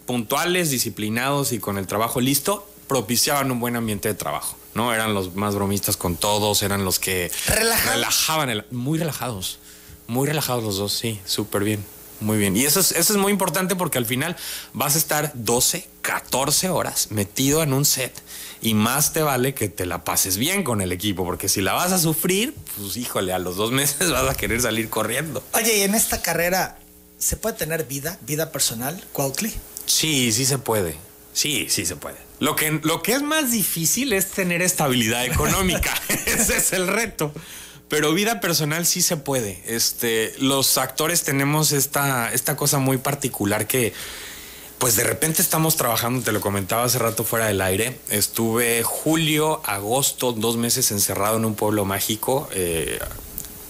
puntuales, 0.04 0.70
disciplinados 0.70 1.52
y 1.52 1.60
con 1.60 1.78
el 1.78 1.86
trabajo 1.86 2.20
listo, 2.20 2.68
propiciaban 2.86 3.50
un 3.50 3.60
buen 3.60 3.76
ambiente 3.76 4.08
de 4.08 4.14
trabajo, 4.14 4.56
¿no? 4.74 4.92
Eran 4.92 5.14
los 5.14 5.34
más 5.34 5.54
bromistas 5.54 5.96
con 5.96 6.16
todos, 6.16 6.62
eran 6.62 6.84
los 6.84 6.98
que 6.98 7.30
relajaban, 7.46 8.64
muy 8.70 8.98
relajados, 8.98 9.58
muy 10.06 10.26
relajados 10.26 10.64
los 10.64 10.76
dos, 10.76 10.92
sí, 10.92 11.20
súper 11.24 11.64
bien, 11.64 11.84
muy 12.20 12.38
bien. 12.38 12.56
Y 12.56 12.64
eso 12.64 12.80
es, 12.80 12.92
eso 12.92 13.12
es 13.12 13.18
muy 13.18 13.32
importante 13.32 13.76
porque 13.76 13.98
al 13.98 14.06
final 14.06 14.36
vas 14.72 14.94
a 14.94 14.98
estar 14.98 15.32
12, 15.34 15.88
14 16.02 16.68
horas 16.68 17.08
metido 17.10 17.62
en 17.62 17.72
un 17.72 17.84
set 17.84 18.22
y 18.60 18.74
más 18.74 19.12
te 19.12 19.22
vale 19.22 19.54
que 19.54 19.68
te 19.68 19.84
la 19.84 20.04
pases 20.04 20.38
bien 20.38 20.64
con 20.64 20.80
el 20.80 20.90
equipo, 20.90 21.24
porque 21.24 21.48
si 21.48 21.60
la 21.60 21.74
vas 21.74 21.92
a 21.92 21.98
sufrir, 21.98 22.54
pues 22.76 22.96
híjole, 22.96 23.32
a 23.32 23.38
los 23.38 23.56
dos 23.56 23.72
meses 23.72 24.10
vas 24.10 24.28
a 24.28 24.34
querer 24.34 24.60
salir 24.60 24.88
corriendo. 24.88 25.42
Oye, 25.52 25.78
y 25.78 25.82
en 25.82 25.94
esta 25.94 26.22
carrera, 26.22 26.78
¿se 27.18 27.36
puede 27.36 27.56
tener 27.56 27.84
vida, 27.84 28.18
vida 28.22 28.52
personal, 28.52 29.02
Cuautli? 29.12 29.52
Sí, 29.86 30.32
sí 30.32 30.46
se 30.46 30.58
puede. 30.58 30.96
Sí, 31.34 31.66
sí 31.68 31.84
se 31.84 31.96
puede. 31.96 32.16
Lo 32.44 32.56
que, 32.56 32.78
lo 32.82 33.02
que 33.02 33.14
es 33.14 33.22
más 33.22 33.52
difícil 33.52 34.12
es 34.12 34.32
tener 34.32 34.60
estabilidad 34.60 35.24
económica. 35.32 35.94
Ese 36.26 36.58
es 36.58 36.74
el 36.74 36.88
reto. 36.88 37.32
Pero 37.88 38.12
vida 38.12 38.38
personal 38.40 38.84
sí 38.84 39.00
se 39.00 39.16
puede. 39.16 39.62
Este, 39.66 40.34
los 40.38 40.76
actores 40.76 41.22
tenemos 41.22 41.72
esta, 41.72 42.30
esta 42.34 42.54
cosa 42.54 42.78
muy 42.78 42.98
particular 42.98 43.66
que, 43.66 43.94
pues 44.78 44.94
de 44.94 45.04
repente 45.04 45.40
estamos 45.40 45.76
trabajando, 45.76 46.22
te 46.22 46.32
lo 46.32 46.42
comentaba 46.42 46.84
hace 46.84 46.98
rato 46.98 47.24
fuera 47.24 47.46
del 47.46 47.62
aire. 47.62 47.96
Estuve 48.10 48.82
julio, 48.82 49.62
agosto, 49.64 50.32
dos 50.32 50.58
meses 50.58 50.90
encerrado 50.90 51.38
en 51.38 51.46
un 51.46 51.54
pueblo 51.54 51.86
mágico. 51.86 52.50
Eh, 52.52 52.98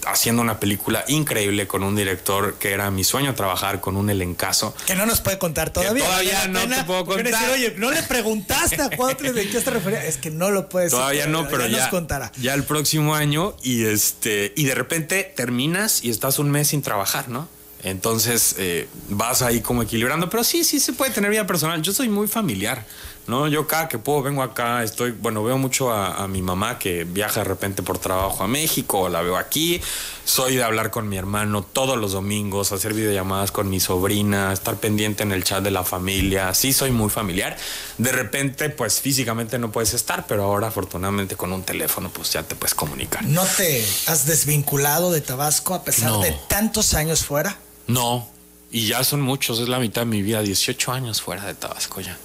haciendo 0.05 0.41
una 0.41 0.59
película 0.59 1.03
increíble 1.07 1.67
con 1.67 1.83
un 1.83 1.95
director 1.95 2.55
que 2.55 2.71
era 2.71 2.91
mi 2.91 3.03
sueño 3.03 3.35
trabajar 3.35 3.81
con 3.81 3.97
un 3.97 4.09
elencazo. 4.09 4.75
Que 4.85 4.95
no 4.95 5.05
nos 5.05 5.21
puede 5.21 5.37
contar 5.37 5.71
todavía. 5.71 6.05
todavía 6.05 6.47
no 6.47 6.67
te 6.67 6.83
puedo 6.83 7.05
contar. 7.05 7.49
Oye, 7.51 7.75
no 7.77 7.91
le 7.91 8.03
preguntaste 8.03 8.81
a 8.81 8.89
cuatro 8.95 9.33
de 9.33 9.49
qué 9.49 9.61
se 9.61 9.69
refería. 9.69 10.05
Es 10.05 10.17
que 10.17 10.31
no 10.31 10.51
lo 10.51 10.69
puedes 10.69 10.91
Todavía 10.91 11.27
no, 11.27 11.47
pero 11.47 11.67
ya, 11.67 11.79
nos 11.79 11.87
contará. 11.89 12.31
Ya 12.39 12.53
el 12.53 12.63
próximo 12.63 13.15
año 13.15 13.55
y 13.63 13.85
este 13.85 14.53
y 14.55 14.65
de 14.65 14.75
repente 14.75 15.23
terminas 15.35 16.03
y 16.03 16.09
estás 16.09 16.39
un 16.39 16.51
mes 16.51 16.69
sin 16.69 16.81
trabajar, 16.81 17.29
¿no? 17.29 17.47
Entonces 17.83 18.55
eh, 18.57 18.87
vas 19.09 19.43
ahí 19.43 19.61
como 19.61 19.83
equilibrando, 19.83 20.29
pero 20.29 20.43
sí, 20.43 20.63
sí 20.63 20.79
se 20.79 20.93
puede 20.93 21.11
tener 21.11 21.29
vida 21.29 21.45
personal. 21.45 21.81
Yo 21.83 21.93
soy 21.93 22.09
muy 22.09 22.27
familiar. 22.27 22.83
¿No? 23.27 23.47
Yo 23.47 23.67
cada 23.67 23.87
que 23.87 23.97
puedo 23.97 24.21
vengo 24.23 24.43
acá, 24.43 24.83
estoy, 24.83 25.11
bueno, 25.11 25.43
veo 25.43 25.57
mucho 25.57 25.91
a, 25.91 26.27
mi 26.27 26.41
mamá 26.41 26.79
que 26.79 27.03
viaja 27.03 27.41
de 27.41 27.43
repente 27.43 27.83
por 27.83 27.99
trabajo 27.99 28.43
a 28.43 28.47
México, 28.47 29.09
la 29.09 29.21
veo 29.21 29.37
aquí, 29.37 29.81
soy 30.23 30.55
de 30.55 30.63
hablar 30.63 30.91
con 30.91 31.07
mi 31.07 31.17
hermano 31.17 31.63
todos 31.63 31.97
los 31.97 32.13
domingos, 32.13 32.71
hacer 32.71 32.93
videollamadas 32.93 33.51
con 33.51 33.69
mi 33.69 33.79
sobrina, 33.79 34.51
estar 34.53 34.75
pendiente 34.75 35.23
en 35.23 35.31
el 35.31 35.43
chat 35.43 35.63
de 35.63 35.71
la 35.71 35.83
familia, 35.83 36.53
sí 36.53 36.73
soy 36.73 36.91
muy 36.91 37.09
familiar. 37.09 37.57
De 37.97 38.11
repente, 38.11 38.69
pues 38.69 39.01
físicamente 39.01 39.59
no 39.59 39.71
puedes 39.71 39.93
estar, 39.93 40.25
pero 40.27 40.43
ahora 40.43 40.67
afortunadamente 40.67 41.35
con 41.35 41.53
un 41.53 41.63
teléfono 41.63 42.09
pues 42.09 42.33
ya 42.33 42.43
te 42.43 42.55
puedes 42.55 42.73
comunicar. 42.73 43.23
¿No 43.23 43.43
te 43.45 43.85
has 44.07 44.25
desvinculado 44.25 45.11
de 45.11 45.21
Tabasco 45.21 45.73
a 45.73 45.83
pesar 45.83 46.19
de 46.19 46.35
tantos 46.47 46.93
años 46.93 47.23
fuera? 47.23 47.57
No, 47.87 48.27
y 48.71 48.87
ya 48.87 49.03
son 49.03 49.21
muchos, 49.21 49.59
es 49.59 49.69
la 49.69 49.79
mitad 49.79 50.01
de 50.01 50.07
mi 50.07 50.21
vida, 50.21 50.41
18 50.41 50.91
años 50.91 51.21
fuera 51.21 51.45
de 51.45 51.53
Tabasco 51.53 52.01
ya. 52.01 52.17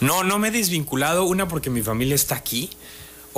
No, 0.00 0.24
no 0.24 0.38
me 0.38 0.48
he 0.48 0.50
desvinculado, 0.50 1.24
una 1.24 1.48
porque 1.48 1.70
mi 1.70 1.82
familia 1.82 2.14
está 2.14 2.34
aquí, 2.36 2.70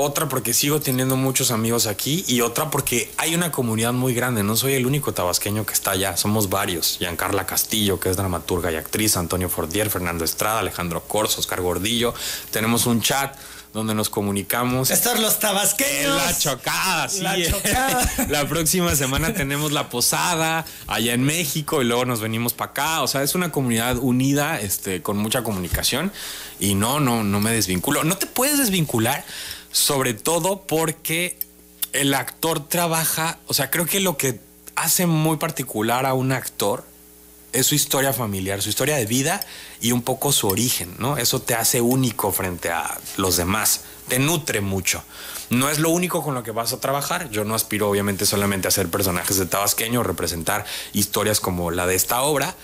otra 0.00 0.28
porque 0.28 0.54
sigo 0.54 0.78
teniendo 0.80 1.16
muchos 1.16 1.50
amigos 1.50 1.88
aquí 1.88 2.24
y 2.28 2.40
otra 2.40 2.70
porque 2.70 3.10
hay 3.16 3.34
una 3.34 3.50
comunidad 3.50 3.92
muy 3.92 4.14
grande, 4.14 4.44
no 4.44 4.54
soy 4.54 4.74
el 4.74 4.86
único 4.86 5.12
tabasqueño 5.12 5.66
que 5.66 5.72
está 5.72 5.90
allá, 5.90 6.16
somos 6.16 6.48
varios. 6.48 6.98
Giancarla 6.98 7.46
Castillo, 7.46 7.98
que 7.98 8.08
es 8.08 8.16
dramaturga 8.16 8.70
y 8.70 8.76
actriz, 8.76 9.16
Antonio 9.16 9.48
Fordier, 9.48 9.90
Fernando 9.90 10.24
Estrada, 10.24 10.60
Alejandro 10.60 11.02
Corso, 11.02 11.40
Oscar 11.40 11.60
Gordillo, 11.60 12.14
tenemos 12.52 12.86
un 12.86 13.00
chat 13.00 13.36
donde 13.72 13.94
nos 13.94 14.10
comunicamos. 14.10 14.90
Estos 14.90 15.20
los 15.20 15.38
tabasqueños. 15.38 16.16
La 16.16 16.36
chocada, 16.36 17.08
sí. 17.08 17.20
La 17.20 17.36
chocada. 17.42 18.10
la 18.28 18.48
próxima 18.48 18.94
semana 18.94 19.34
tenemos 19.34 19.72
la 19.72 19.88
posada 19.88 20.64
allá 20.86 21.14
en 21.14 21.22
México 21.22 21.82
y 21.82 21.84
luego 21.84 22.04
nos 22.04 22.20
venimos 22.20 22.52
para 22.52 22.70
acá. 22.70 23.02
O 23.02 23.08
sea, 23.08 23.22
es 23.22 23.34
una 23.34 23.52
comunidad 23.52 23.98
unida, 23.98 24.60
este, 24.60 25.02
con 25.02 25.18
mucha 25.18 25.42
comunicación. 25.42 26.12
Y 26.60 26.74
no, 26.74 27.00
no, 27.00 27.24
no 27.24 27.40
me 27.40 27.52
desvinculo. 27.52 28.04
No 28.04 28.16
te 28.16 28.26
puedes 28.26 28.58
desvincular, 28.58 29.24
sobre 29.70 30.14
todo 30.14 30.62
porque 30.66 31.38
el 31.92 32.14
actor 32.14 32.66
trabaja. 32.68 33.38
O 33.46 33.54
sea, 33.54 33.70
creo 33.70 33.86
que 33.86 34.00
lo 34.00 34.16
que 34.16 34.40
hace 34.76 35.06
muy 35.06 35.36
particular 35.36 36.06
a 36.06 36.14
un 36.14 36.32
actor 36.32 36.84
es 37.52 37.66
su 37.66 37.74
historia 37.74 38.12
familiar, 38.12 38.62
su 38.62 38.68
historia 38.68 38.96
de 38.96 39.06
vida 39.06 39.40
y 39.80 39.92
un 39.92 40.02
poco 40.02 40.32
su 40.32 40.48
origen, 40.48 40.94
¿no? 40.98 41.16
Eso 41.16 41.40
te 41.40 41.54
hace 41.54 41.80
único 41.80 42.32
frente 42.32 42.70
a 42.70 42.98
los 43.16 43.36
demás, 43.36 43.82
te 44.08 44.18
nutre 44.18 44.60
mucho. 44.60 45.02
No 45.50 45.70
es 45.70 45.78
lo 45.78 45.90
único 45.90 46.22
con 46.22 46.34
lo 46.34 46.42
que 46.42 46.50
vas 46.50 46.72
a 46.72 46.80
trabajar. 46.80 47.30
Yo 47.30 47.44
no 47.44 47.54
aspiro 47.54 47.88
obviamente 47.88 48.26
solamente 48.26 48.68
a 48.68 48.70
ser 48.70 48.88
personajes 48.88 49.38
de 49.38 49.46
tabasqueño, 49.46 50.02
representar 50.02 50.66
historias 50.92 51.40
como 51.40 51.70
la 51.70 51.86
de 51.86 51.94
esta 51.94 52.20
obra, 52.22 52.54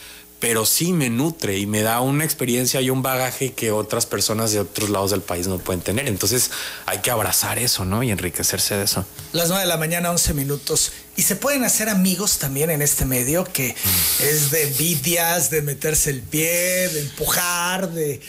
pero 0.45 0.67
sí 0.67 0.93
me 0.93 1.09
nutre 1.09 1.57
y 1.57 1.65
me 1.65 1.81
da 1.81 2.03
una 2.03 2.23
experiencia 2.23 2.79
y 2.83 2.91
un 2.91 3.01
bagaje 3.01 3.55
que 3.55 3.73
otras 3.73 4.05
personas 4.05 4.53
de 4.53 4.61
otros 4.61 4.91
lados 4.91 5.11
del 5.11 5.23
país 5.23 5.47
no 5.47 5.57
pueden 5.57 5.81
tener. 5.81 6.07
Entonces 6.07 6.51
hay 6.85 6.99
que 6.99 7.11
abrazar 7.11 7.59
eso, 7.59 7.87
¿no? 7.87 8.03
Y 8.03 8.11
enriquecerse 8.11 8.77
de 8.77 8.85
eso. 8.85 9.07
Las 9.33 9.49
9 9.49 9.63
de 9.63 9.69
la 9.69 9.79
mañana, 9.79 10.11
11 10.11 10.35
minutos. 10.35 10.93
Y 11.17 11.23
se 11.23 11.37
pueden 11.37 11.65
hacer 11.65 11.89
amigos 11.89 12.37
también 12.37 12.69
en 12.69 12.83
este 12.83 13.07
medio 13.07 13.45
que 13.45 13.75
es 14.21 14.51
de 14.51 14.65
envidias, 14.65 15.49
de 15.49 15.63
meterse 15.63 16.11
el 16.11 16.21
pie, 16.21 16.91
de 16.91 17.01
empujar, 17.01 17.91
de 17.93 18.21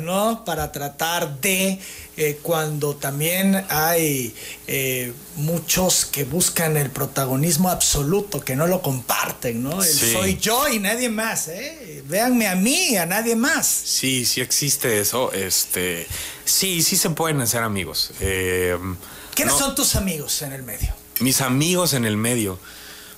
¿no? 0.00 0.44
Para 0.44 0.72
tratar 0.72 1.40
de, 1.40 1.78
eh, 2.16 2.38
cuando 2.42 2.96
también 2.96 3.64
hay 3.68 4.34
eh, 4.66 5.12
muchos 5.36 6.04
que 6.06 6.24
buscan 6.24 6.76
el 6.76 6.90
protagonismo 6.90 7.70
absoluto, 7.70 8.40
que 8.40 8.56
no 8.56 8.66
lo 8.66 8.82
comparten, 8.82 9.62
¿no? 9.62 9.82
soy 9.82 10.38
yo 10.38 10.68
y 10.68 10.78
nadie 10.78 11.08
más, 11.08 11.48
¿eh? 11.48 12.02
Véanme 12.06 12.48
a 12.48 12.54
mí, 12.54 12.96
a 12.96 13.06
nadie 13.06 13.36
más. 13.36 13.66
Sí, 13.66 14.24
sí 14.24 14.40
existe 14.40 15.00
eso. 15.00 15.32
Este, 15.32 16.06
sí, 16.44 16.82
sí 16.82 16.96
se 16.96 17.10
pueden 17.10 17.40
hacer 17.40 17.62
amigos. 17.62 18.12
Eh, 18.20 18.76
¿Quiénes 19.34 19.54
son 19.54 19.74
tus 19.74 19.96
amigos 19.96 20.42
en 20.42 20.52
el 20.52 20.62
medio? 20.62 20.94
Mis 21.20 21.40
amigos 21.40 21.92
en 21.94 22.04
el 22.04 22.16
medio. 22.16 22.58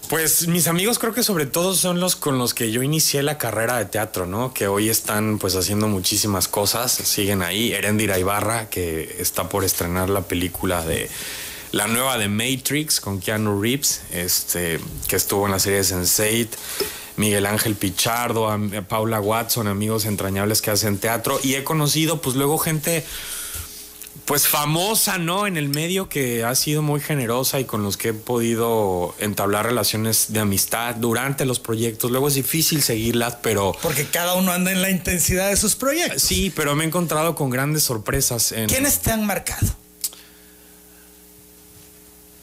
Pues 0.09 0.49
mis 0.49 0.69
amigos 0.69 0.99
creo 0.99 1.13
que 1.13 1.23
sobre 1.23 1.45
todo 1.45 1.75
son 1.75 2.01
los 2.01 2.17
con 2.17 2.39
los 2.39 2.55
que 2.55 2.73
yo 2.73 2.83
inicié 2.83 3.23
la 3.23 3.37
carrera 3.37 3.77
de 3.77 3.85
teatro, 3.85 4.25
¿no? 4.25 4.55
Que 4.55 4.67
hoy 4.67 4.89
están 4.89 5.39
pues 5.39 5.55
haciendo 5.55 5.87
muchísimas 5.87 6.49
cosas, 6.49 6.93
siguen 6.93 7.43
ahí. 7.43 7.73
Erendira 7.73 8.19
Ibarra, 8.19 8.71
que 8.71 9.17
está 9.21 9.51
por 9.51 9.65
estrenar 9.65 10.09
la 10.09 10.23
película 10.23 10.83
de 10.83 11.11
la 11.73 11.89
nueva 11.89 12.17
de 12.17 12.29
Matrix 12.29 13.01
con 13.01 13.21
Keanu 13.21 13.61
Reeves, 13.61 14.01
este, 14.11 14.81
que 15.09 15.17
estuvo 15.17 15.45
en 15.45 15.53
la 15.53 15.59
serie 15.59 15.79
de 15.79 15.85
Sense8. 15.85 16.49
Miguel 17.17 17.45
Ángel 17.47 17.75
Pichardo, 17.75 18.49
Paula 18.89 19.21
Watson, 19.21 19.67
amigos 19.67 20.07
entrañables 20.07 20.63
que 20.63 20.71
hacen 20.71 20.99
teatro. 20.99 21.39
Y 21.43 21.57
he 21.57 21.65
conocido 21.65 22.23
pues 22.23 22.35
luego 22.37 22.57
gente 22.57 23.05
pues 24.29 24.47
famosa, 24.47 25.17
¿no? 25.17 25.47
En 25.47 25.57
el 25.57 25.71
medio 25.71 26.11
que 26.11 26.45
ha 26.45 26.55
sido 26.55 26.83
muy 26.83 27.01
generosa 27.01 27.61
y 27.61 27.65
con 27.65 27.83
los 27.83 27.97
que 27.97 28.09
he 28.11 28.13
podido 28.13 29.15
entablar 29.21 29.65
relaciones 29.65 30.35
de 30.35 30.41
amistad 30.41 30.97
durante 30.97 31.47
los 31.47 31.59
proyectos. 31.59 32.11
Luego 32.11 32.29
es 32.29 32.35
difícil 32.35 32.83
seguirlas, 32.83 33.37
pero... 33.37 33.75
Porque 33.83 34.05
cada 34.05 34.35
uno 34.35 34.53
anda 34.53 34.71
en 34.71 34.83
la 34.83 34.91
intensidad 34.91 35.49
de 35.49 35.57
sus 35.57 35.77
proyectos. 35.77 36.23
Sí, 36.23 36.53
pero 36.55 36.77
me 36.77 36.85
he 36.85 36.87
encontrado 36.87 37.35
con 37.35 37.49
grandes 37.49 37.85
sorpresas. 37.85 38.53
En... 38.53 38.69
¿Quiénes 38.69 38.99
te 38.99 39.13
han 39.13 39.25
marcado? 39.25 39.75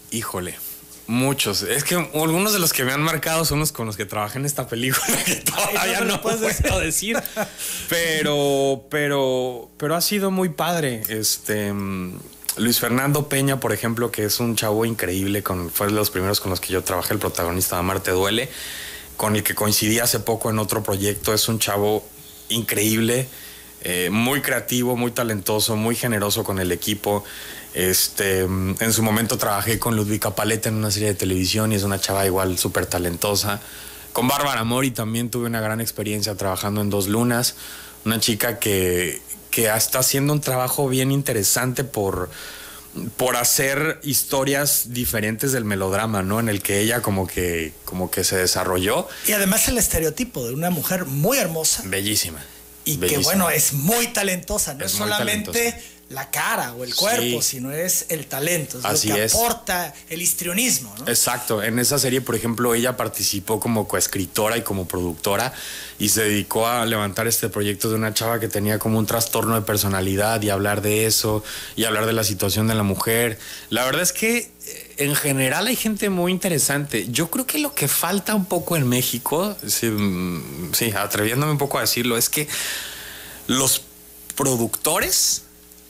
Híjole. 0.10 0.58
Muchos. 1.08 1.62
Es 1.62 1.84
que 1.84 1.96
algunos 1.96 2.54
de 2.54 2.60
los 2.60 2.74
que 2.74 2.84
me 2.84 2.92
han 2.92 3.02
marcado 3.02 3.46
son 3.46 3.60
los 3.60 3.72
con 3.72 3.86
los 3.86 3.96
que 3.96 4.06
trabajé 4.06 4.40
en 4.40 4.46
esta 4.46 4.68
película 4.68 5.06
que 5.26 5.36
todavía 5.36 6.02
no, 6.02 6.22
puedo 6.22 6.40
decir. 6.80 7.22
Pero, 7.90 8.84
pero, 8.90 9.70
pero 9.78 9.96
ha 9.96 10.02
sido 10.02 10.32
muy 10.32 10.50
padre. 10.50 11.04
Este 11.08 11.72
mm, 11.72 12.18
Luis 12.58 12.80
Fernando 12.80 13.30
Peña, 13.30 13.60
por 13.60 13.74
ejemplo, 13.74 14.12
que 14.12 14.26
es 14.26 14.40
un 14.40 14.56
chavo 14.56 14.86
increíble, 14.86 15.44
con, 15.44 15.70
fue 15.70 15.88
de 15.88 15.94
los 15.94 16.10
primeros 16.10 16.40
con 16.40 16.50
los 16.50 16.60
que 16.60 16.74
yo 16.74 16.84
trabajé, 16.84 17.14
el 17.14 17.20
protagonista 17.20 17.78
de 17.78 17.84
Marte 17.84 18.12
Duele, 18.12 18.50
con 19.18 19.36
el 19.36 19.44
que 19.44 19.54
coincidí 19.54 20.00
hace 20.00 20.20
poco 20.20 20.50
en 20.50 20.58
otro 20.58 20.82
proyecto. 20.82 21.34
Es 21.34 21.48
un 21.48 21.60
chavo 21.60 22.08
increíble, 22.50 23.28
eh, 23.88 24.10
muy 24.10 24.42
creativo, 24.42 24.98
muy 24.98 25.12
talentoso, 25.12 25.76
muy 25.76 25.96
generoso 25.96 26.44
con 26.44 26.58
el 26.58 26.72
equipo. 26.72 27.24
Este, 27.76 28.40
en 28.40 28.94
su 28.94 29.04
momento 29.04 29.38
trabajé 29.38 29.78
con 29.78 29.96
Ludwika 29.96 30.34
Paleta 30.34 30.70
en 30.70 30.76
una 30.76 30.90
serie 30.90 31.10
de 31.10 31.14
televisión 31.14 31.72
y 31.72 31.76
es 31.76 31.84
una 31.84 32.00
chava 32.00 32.26
igual 32.26 32.58
súper 32.58 32.88
talentosa. 32.88 33.62
Con 34.12 34.28
Bárbara 34.28 34.64
Mori 34.64 34.90
también 34.90 35.30
tuve 35.30 35.46
una 35.46 35.62
gran 35.62 35.82
experiencia 35.82 36.34
trabajando 36.34 36.82
en 36.82 36.90
Dos 36.90 37.08
Lunas. 37.08 37.58
Una 38.06 38.20
chica 38.20 38.58
que, 38.58 39.22
que 39.52 39.68
está 39.68 40.00
haciendo 40.00 40.34
un 40.34 40.42
trabajo 40.42 40.90
bien 40.90 41.12
interesante 41.12 41.84
por, 41.84 42.32
por 43.18 43.36
hacer 43.36 44.00
historias 44.02 44.94
diferentes 44.94 45.52
del 45.52 45.64
melodrama, 45.64 46.24
¿no? 46.24 46.40
En 46.40 46.50
el 46.50 46.64
que 46.64 46.80
ella 46.80 47.04
como 47.04 47.28
que, 47.28 47.74
como 47.86 48.10
que 48.10 48.24
se 48.24 48.36
desarrolló. 48.36 49.08
Y 49.28 49.34
además 49.34 49.68
el 49.68 49.78
estereotipo 49.78 50.44
de 50.48 50.56
una 50.56 50.72
mujer 50.72 51.06
muy 51.06 51.38
hermosa. 51.38 51.84
Bellísima. 51.86 52.44
Y 52.86 52.98
que 52.98 53.18
bueno, 53.18 53.50
es 53.50 53.74
muy 53.74 54.08
talentosa, 54.08 54.74
no 54.76 54.86
es, 54.86 54.92
solamente 54.92 55.76
la 56.10 56.30
cara 56.30 56.74
o 56.74 56.84
el 56.84 56.94
cuerpo, 56.94 57.42
sino 57.42 57.72
es 57.72 58.06
el 58.10 58.28
talento, 58.28 58.78
es 58.78 58.86
Así 58.86 59.08
lo 59.08 59.16
que 59.16 59.26
aporta 59.26 59.94
el 60.10 60.22
histrionismo. 60.22 60.94
¿no? 61.00 61.08
Exacto, 61.08 61.64
en 61.64 61.80
esa 61.80 61.98
serie, 61.98 62.22
por 62.22 62.36
ejemplo, 62.36 62.76
ella 62.76 62.96
participó 62.96 63.60
como 63.60 63.88
coescritora 63.88 64.58
y 64.58 64.62
como 64.62 64.88
productora 64.88 65.52
y 65.98 66.10
se 66.10 66.24
dedicó 66.24 66.68
a 66.68 66.86
levantar 66.86 67.28
este 67.28 67.50
proyecto 67.50 67.90
de 67.90 67.96
una 67.96 68.14
chava 68.14 68.40
que 68.40 68.48
tenía 68.48 68.78
como 68.78 69.00
un 69.00 69.08
trastorno 69.08 69.56
de 69.56 69.62
personalidad 69.62 70.42
y 70.44 70.52
hablar 70.52 70.82
de 70.84 71.08
eso 71.08 71.44
y 71.76 71.86
hablar 71.86 72.06
de 72.06 72.14
la 72.14 72.24
situación 72.24 72.68
de 72.68 72.76
la 72.76 72.84
mujer. 72.84 73.40
La 73.72 73.84
verdad 73.86 74.04
es 74.04 74.14
que 74.14 74.52
en 74.98 75.16
general 75.16 75.68
hay 75.68 75.76
gente 75.76 76.10
muy 76.10 76.32
interesante. 76.32 77.08
Yo 77.10 77.30
creo 77.30 77.46
que 77.46 77.60
lo 77.60 77.74
que 77.74 77.88
falta 77.88 78.36
un 78.36 78.46
poco 78.46 78.76
en 78.76 78.88
México, 78.88 79.56
mm, 79.62 80.74
sí 80.74 80.92
atreviéndome 80.92 81.52
un 81.52 81.58
poco 81.58 81.78
a 81.78 81.82
decirlo, 81.82 82.18
es 82.18 82.30
que 82.30 82.48
los 83.48 83.82
productores, 84.36 85.44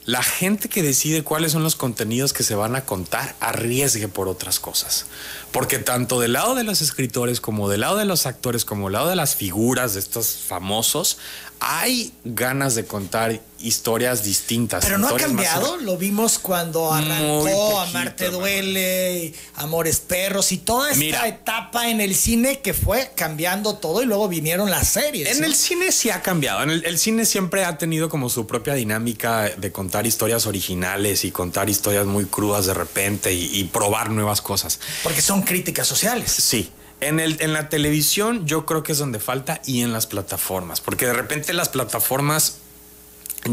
la 0.05 0.23
gente 0.23 0.69
que 0.69 0.83
decide 0.83 1.23
cuáles 1.23 1.51
son 1.51 1.63
los 1.63 1.75
contenidos 1.75 2.33
que 2.33 2.43
se 2.43 2.55
van 2.55 2.75
a 2.75 2.85
contar, 2.85 3.35
arriesgue 3.39 4.07
por 4.07 4.27
otras 4.27 4.59
cosas. 4.59 5.05
Porque 5.51 5.79
tanto 5.79 6.19
del 6.19 6.33
lado 6.33 6.55
de 6.55 6.63
los 6.63 6.81
escritores 6.81 7.41
como 7.41 7.69
del 7.69 7.81
lado 7.81 7.97
de 7.97 8.05
los 8.05 8.25
actores, 8.25 8.65
como 8.65 8.87
del 8.87 8.93
lado 8.93 9.09
de 9.09 9.15
las 9.15 9.35
figuras 9.35 9.93
de 9.93 9.99
estos 9.99 10.37
famosos, 10.47 11.17
hay 11.59 12.13
ganas 12.23 12.75
de 12.75 12.85
contar 12.85 13.41
historias 13.65 14.23
distintas. 14.23 14.83
Pero 14.85 14.97
no 14.97 15.07
ha 15.07 15.11
más- 15.13 15.21
cambiado, 15.21 15.77
lo 15.77 15.97
vimos 15.97 16.39
cuando 16.39 16.93
arrancó 16.93 17.79
Amarte. 17.81 18.29
Duele, 18.29 19.33
Amores 19.55 19.99
Perros 19.99 20.51
y 20.51 20.57
toda 20.57 20.89
esta 20.91 20.99
Mira. 20.99 21.27
etapa 21.27 21.89
en 21.89 22.01
el 22.01 22.15
cine 22.15 22.59
que 22.61 22.73
fue 22.73 23.11
cambiando 23.15 23.75
todo 23.75 24.01
y 24.01 24.05
luego 24.05 24.27
vinieron 24.27 24.69
las 24.69 24.87
series. 24.89 25.37
En 25.37 25.43
el 25.43 25.55
cine 25.55 25.91
sí 25.91 26.09
ha 26.09 26.21
cambiado. 26.21 26.63
En 26.63 26.69
el, 26.69 26.85
el 26.85 26.97
cine 26.97 27.25
siempre 27.25 27.65
ha 27.65 27.77
tenido 27.77 28.09
como 28.09 28.29
su 28.29 28.47
propia 28.47 28.73
dinámica 28.73 29.49
de 29.49 29.71
contar 29.71 30.05
historias 30.07 30.45
originales 30.45 31.25
y 31.25 31.31
contar 31.31 31.69
historias 31.69 32.05
muy 32.05 32.25
crudas 32.25 32.65
de 32.65 32.73
repente 32.73 33.33
y, 33.33 33.45
y 33.59 33.63
probar 33.65 34.09
nuevas 34.09 34.41
cosas. 34.41 34.79
Porque 35.03 35.21
son 35.21 35.41
críticas 35.41 35.87
sociales. 35.87 36.31
Sí. 36.31 36.69
En, 37.01 37.19
el, 37.19 37.35
en 37.41 37.51
la 37.51 37.67
televisión 37.67 38.45
yo 38.47 38.65
creo 38.65 38.81
que 38.81 38.93
es 38.93 38.97
donde 38.97 39.19
falta 39.19 39.61
y 39.65 39.81
en 39.81 39.91
las 39.91 40.07
plataformas, 40.07 40.79
porque 40.79 41.05
de 41.05 41.11
repente 41.13 41.51
las 41.51 41.67
plataformas 41.67 42.59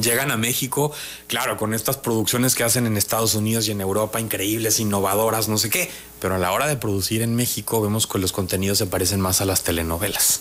llegan 0.00 0.30
a 0.30 0.36
México, 0.36 0.92
claro, 1.26 1.56
con 1.58 1.74
estas 1.74 1.96
producciones 1.98 2.54
que 2.54 2.64
hacen 2.64 2.86
en 2.86 2.96
Estados 2.96 3.34
Unidos 3.34 3.68
y 3.68 3.72
en 3.72 3.80
Europa, 3.80 4.20
increíbles, 4.20 4.80
innovadoras, 4.80 5.48
no 5.48 5.58
sé 5.58 5.68
qué, 5.68 5.90
pero 6.20 6.36
a 6.36 6.38
la 6.38 6.52
hora 6.52 6.66
de 6.66 6.76
producir 6.76 7.20
en 7.22 7.34
México 7.34 7.82
vemos 7.82 8.06
que 8.06 8.18
los 8.18 8.32
contenidos 8.32 8.78
se 8.78 8.86
parecen 8.86 9.20
más 9.20 9.40
a 9.40 9.44
las 9.44 9.62
telenovelas. 9.64 10.40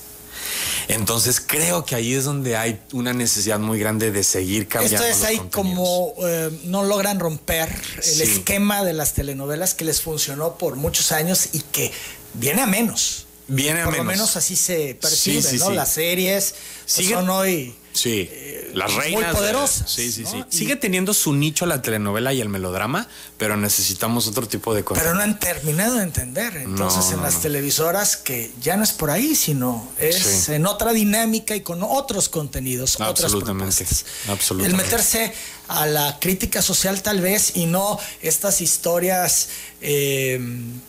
Entonces 0.88 1.42
creo 1.46 1.86
que 1.86 1.96
ahí 1.96 2.14
es 2.14 2.24
donde 2.26 2.58
hay 2.58 2.82
una 2.94 3.14
necesidad 3.14 3.60
muy 3.60 3.80
grande 3.80 4.12
de 4.12 4.24
seguir 4.24 4.68
cambiando. 4.68 5.06
Esto 5.06 5.18
es 5.20 5.24
ahí 5.24 5.40
como 5.52 6.14
eh, 6.26 6.50
no 6.66 6.84
logran 6.84 7.20
romper 7.20 7.70
el 7.98 8.04
Sí. 8.04 8.24
esquema 8.24 8.84
de 8.84 8.94
las 8.94 9.14
telenovelas 9.14 9.74
que 9.74 9.86
les 9.86 10.02
funcionó 10.02 10.58
por 10.58 10.76
muchos 10.76 11.12
años 11.12 11.50
y 11.54 11.60
que 11.60 11.92
viene 12.34 12.62
a 12.62 12.68
menos. 12.68 13.28
Viene 13.48 13.82
a 13.82 13.86
por 13.86 13.94
menos. 13.94 14.06
lo 14.08 14.12
menos 14.12 14.36
así 14.38 14.56
se 14.56 14.96
percibe, 15.00 15.42
Sí, 15.42 15.50
sí, 15.50 15.58
¿no? 15.60 15.72
Las 15.72 15.94
series 15.94 16.56
pues, 16.96 17.08
son 17.08 17.30
hoy 17.30 17.76
Sí, 17.94 18.30
las 18.74 18.92
muy 18.92 19.02
reinas. 19.02 19.28
de- 19.32 19.34
poderosas, 19.38 19.90
sí, 19.92 20.12
sí, 20.12 20.24
¿no? 20.24 20.30
sí. 20.32 20.44
Sigue 20.50 20.76
teniendo 20.76 21.14
su 21.14 21.34
nicho 21.34 21.66
la 21.66 21.82
telenovela 21.82 22.34
y 22.34 22.42
el 22.42 22.50
melodrama, 22.50 23.08
pero 23.38 23.58
necesitamos 23.58 24.28
otro 24.28 24.48
tipo 24.48 24.74
de 24.74 24.84
cosas. 24.84 25.04
Pero 25.04 25.16
no 25.16 25.22
han 25.22 25.40
terminado 25.40 25.96
de 25.96 26.04
entender. 26.04 26.56
Entonces, 26.58 27.06
No, 27.06 27.12
en 27.12 27.18
no, 27.18 27.24
las 27.24 27.36
no. 27.36 27.40
televisoras 27.42 28.18
que 28.18 28.52
ya 28.62 28.78
no 28.78 28.84
es 28.84 28.92
por 28.92 29.10
ahí, 29.12 29.36
sino 29.36 29.88
es 30.00 30.16
Sí. 30.46 30.54
en 30.54 30.66
otra 30.66 30.94
dinámica 30.94 31.56
y 31.56 31.62
con 31.62 31.82
otros 31.84 32.30
contenidos, 32.30 32.96
otras 32.96 33.10
Absolutamente, 33.10 33.76
propuestas. 33.86 34.06
absolutamente. 34.30 34.78
El 34.78 34.84
meterse 34.92 35.34
a 35.68 35.86
la 35.86 36.18
crítica 36.20 36.62
social 36.62 37.02
tal 37.02 37.22
vez 37.22 37.54
y 37.56 37.66
no 37.66 37.98
estas 38.22 38.60
historias, 38.60 39.48
eh, 39.80 40.40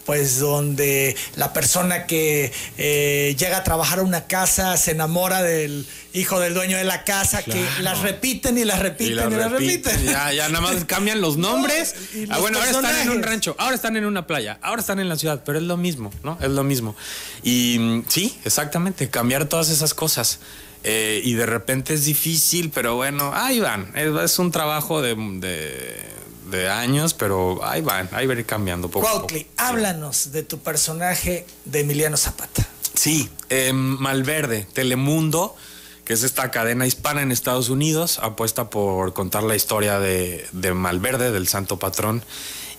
pues 0.04 0.38
donde 0.40 1.16
la 1.36 1.52
persona 1.52 2.06
que 2.06 2.52
eh, 2.78 3.36
llega 3.38 3.58
a 3.58 3.64
trabajar 3.64 4.00
a 4.00 4.02
una 4.02 4.26
casa 4.26 4.76
se 4.76 4.90
enamora 4.90 5.42
del 5.42 5.86
hijo 6.14 6.40
del 6.40 6.54
dueño 6.54 6.76
de 6.76 6.84
la 6.84 7.04
casa, 7.04 7.42
que 7.42 7.52
Claro. 7.52 7.66
las 7.80 8.00
repiten 8.00 8.58
y 8.58 8.64
las 8.64 8.78
repiten 8.80 9.32
y 9.32 9.36
las, 9.36 9.50
repiten. 9.50 10.04
Ya, 10.04 10.32
ya 10.32 10.48
nada 10.48 10.60
más 10.60 10.84
cambian 10.86 11.20
los 11.20 11.36
nombres. 11.36 11.94
No, 12.14 12.34
ah, 12.34 12.38
bueno, 12.38 12.58
ahora 12.58 12.70
están 12.70 12.98
en 13.00 13.10
un 13.10 13.22
rancho, 13.22 13.54
ahora 13.58 13.74
están 13.74 13.96
en 13.96 14.04
una 14.04 14.26
playa, 14.26 14.58
ahora 14.62 14.80
están 14.80 14.98
en 15.00 15.08
la 15.08 15.16
ciudad, 15.16 15.42
pero 15.44 15.58
es 15.58 15.64
lo 15.64 15.76
mismo, 15.76 16.10
¿no? 16.22 16.38
Es 16.40 16.50
lo 16.50 16.64
mismo. 16.64 16.94
Y 17.42 17.78
mm, 17.78 18.04
sí, 18.08 18.38
exactamente, 18.44 19.08
cambiar 19.10 19.46
todas 19.46 19.70
esas 19.70 19.94
cosas. 19.94 20.40
Eh, 20.84 21.20
y 21.24 21.34
de 21.34 21.46
repente 21.46 21.94
es 21.94 22.04
difícil, 22.04 22.70
pero 22.70 22.96
bueno, 22.96 23.32
ahí 23.34 23.60
van. 23.60 23.92
Es, 23.94 24.38
un 24.40 24.50
trabajo 24.50 25.00
de, 25.00 25.14
de- 25.14 26.12
de 26.50 26.68
años, 26.68 27.14
pero 27.14 27.64
ahí 27.64 27.80
van, 27.80 28.08
ahí 28.12 28.26
va 28.26 28.34
a 28.34 28.38
ir 28.38 28.44
cambiando 28.44 28.88
poco 28.88 29.06
a 29.06 29.12
poco. 29.12 29.26
Cuautli, 29.28 29.46
háblanos 29.56 30.32
de 30.32 30.42
tu 30.42 30.58
personaje 30.58 31.46
de 31.64 31.80
Emiliano 31.80 32.16
Zapata. 32.16 32.66
Sí, 32.94 33.28
eh, 33.48 33.72
Malverde, 33.72 34.66
Telemundo, 34.72 35.56
que 36.04 36.14
es 36.14 36.22
esta 36.22 36.50
cadena 36.50 36.86
hispana 36.86 37.22
en 37.22 37.32
Estados 37.32 37.68
Unidos, 37.68 38.18
apuesta 38.18 38.70
por 38.70 39.12
contar 39.12 39.42
la 39.42 39.56
historia 39.56 39.98
de, 40.00 40.46
de 40.52 40.74
Malverde, 40.74 41.30
del 41.30 41.48
santo 41.48 41.78
patrón. 41.78 42.22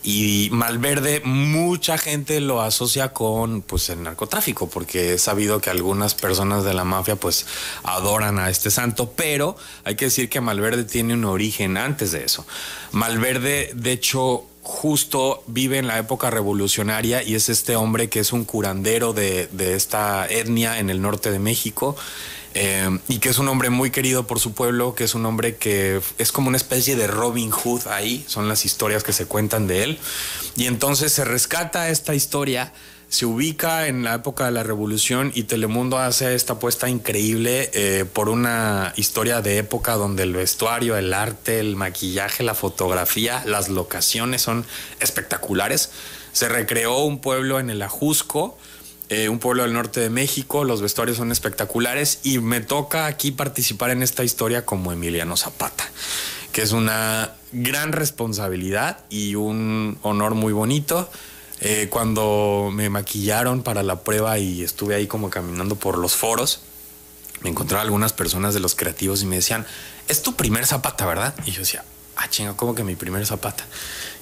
Y 0.05 0.49
Malverde, 0.51 1.21
mucha 1.23 1.97
gente 1.97 2.41
lo 2.41 2.61
asocia 2.61 3.13
con 3.13 3.61
pues, 3.61 3.89
el 3.89 4.03
narcotráfico, 4.03 4.67
porque 4.67 5.13
he 5.13 5.17
sabido 5.17 5.61
que 5.61 5.69
algunas 5.69 6.13
personas 6.13 6.65
de 6.65 6.73
la 6.73 6.83
mafia 6.83 7.15
pues 7.15 7.45
adoran 7.83 8.37
a 8.37 8.49
este 8.49 8.69
santo, 8.69 9.11
pero 9.11 9.55
hay 9.85 9.95
que 9.95 10.05
decir 10.05 10.27
que 10.27 10.41
Malverde 10.41 10.83
tiene 10.83 11.13
un 11.13 11.23
origen 11.23 11.77
antes 11.77 12.11
de 12.11 12.25
eso. 12.25 12.45
Malverde, 12.91 13.71
de 13.75 13.93
hecho, 13.93 14.45
justo 14.61 15.41
vive 15.47 15.77
en 15.77 15.87
la 15.87 15.97
época 15.97 16.29
revolucionaria 16.29 17.23
y 17.23 17.35
es 17.35 17.47
este 17.47 17.77
hombre 17.77 18.09
que 18.09 18.19
es 18.19 18.33
un 18.33 18.43
curandero 18.43 19.13
de, 19.13 19.47
de 19.53 19.75
esta 19.75 20.27
etnia 20.27 20.79
en 20.79 20.89
el 20.89 21.01
norte 21.01 21.31
de 21.31 21.39
México. 21.39 21.95
Eh, 22.53 22.99
y 23.07 23.19
que 23.19 23.29
es 23.29 23.39
un 23.39 23.47
hombre 23.47 23.69
muy 23.69 23.91
querido 23.91 24.27
por 24.27 24.39
su 24.39 24.53
pueblo, 24.53 24.95
que 24.95 25.05
es 25.05 25.15
un 25.15 25.25
hombre 25.25 25.55
que 25.55 26.01
es 26.17 26.31
como 26.31 26.47
una 26.47 26.57
especie 26.57 26.95
de 26.95 27.07
Robin 27.07 27.51
Hood 27.51 27.87
ahí, 27.87 28.23
son 28.27 28.47
las 28.47 28.65
historias 28.65 29.03
que 29.03 29.13
se 29.13 29.25
cuentan 29.25 29.67
de 29.67 29.83
él. 29.83 29.99
Y 30.55 30.67
entonces 30.67 31.11
se 31.11 31.25
rescata 31.25 31.89
esta 31.89 32.13
historia, 32.15 32.73
se 33.09 33.25
ubica 33.25 33.87
en 33.87 34.03
la 34.03 34.15
época 34.15 34.45
de 34.45 34.51
la 34.51 34.63
revolución 34.63 35.31
y 35.35 35.43
Telemundo 35.43 35.99
hace 35.99 36.33
esta 36.33 36.53
apuesta 36.53 36.89
increíble 36.89 37.69
eh, 37.73 38.05
por 38.11 38.29
una 38.29 38.93
historia 38.95 39.41
de 39.41 39.59
época 39.59 39.93
donde 39.93 40.23
el 40.23 40.33
vestuario, 40.33 40.97
el 40.97 41.13
arte, 41.13 41.59
el 41.59 41.75
maquillaje, 41.75 42.43
la 42.43 42.55
fotografía, 42.55 43.43
las 43.45 43.69
locaciones 43.69 44.41
son 44.41 44.65
espectaculares. 44.99 45.91
Se 46.31 46.49
recreó 46.49 47.03
un 47.03 47.19
pueblo 47.19 47.59
en 47.59 47.69
el 47.69 47.83
Ajusco, 47.83 48.57
eh, 49.13 49.29
un 49.29 49.37
pueblo 49.37 49.61
del 49.61 49.73
norte 49.73 49.99
de 49.99 50.09
México, 50.09 50.63
los 50.63 50.81
vestuarios 50.81 51.17
son 51.17 51.31
espectaculares 51.31 52.19
y 52.23 52.39
me 52.39 52.61
toca 52.61 53.05
aquí 53.05 53.29
participar 53.31 53.91
en 53.91 54.01
esta 54.01 54.23
historia 54.23 54.65
como 54.65 54.91
Emiliano 54.91 55.37
Zapata, 55.37 55.83
que 56.51 56.63
es 56.63 56.71
una 56.71 57.33
gran 57.51 57.91
responsabilidad 57.91 59.05
y 59.11 59.35
un 59.35 59.99
honor 60.01 60.33
muy 60.33 60.51
bonito. 60.51 61.11
Eh, 61.61 61.89
cuando 61.91 62.71
me 62.73 62.89
maquillaron 62.89 63.61
para 63.61 63.83
la 63.83 64.01
prueba 64.01 64.39
y 64.39 64.63
estuve 64.63 64.95
ahí 64.95 65.05
como 65.05 65.29
caminando 65.29 65.75
por 65.75 65.99
los 65.99 66.15
foros, 66.15 66.61
me 67.41 67.51
encontraba 67.51 67.83
algunas 67.83 68.13
personas 68.13 68.55
de 68.55 68.61
los 68.61 68.73
creativos 68.73 69.21
y 69.21 69.27
me 69.27 69.35
decían, 69.35 69.67
es 70.07 70.23
tu 70.23 70.35
primer 70.35 70.65
zapata, 70.65 71.05
¿verdad? 71.05 71.35
Y 71.45 71.51
yo 71.51 71.59
decía, 71.59 71.85
ah, 72.23 72.29
chinga, 72.29 72.55
¿cómo 72.55 72.73
que 72.75 72.83
mi 72.83 72.95
primer 72.95 73.25
zapata? 73.25 73.65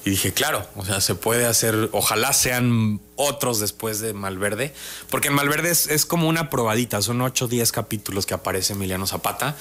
Y 0.04 0.10
dije, 0.10 0.34
claro, 0.34 0.68
o 0.76 0.84
sea, 0.84 1.00
se 1.00 1.14
puede 1.14 1.46
hacer, 1.46 1.90
ojalá 1.92 2.34
sean 2.34 3.00
otros 3.16 3.60
después 3.60 4.00
de 4.00 4.14
Malverde, 4.14 4.74
porque 5.12 5.28
en 5.28 5.36
Malverde 5.36 5.70
es, 5.70 5.86
es 5.88 6.08
como 6.08 6.28
una 6.28 6.50
probadita, 6.50 7.02
son 7.04 7.22
8 7.22 7.46
o 7.46 7.48
10 7.48 7.72
capítulos 7.72 8.26
que 8.26 8.34
aparece 8.34 8.74
Emiliano 8.74 9.06
Zapata, 9.06 9.56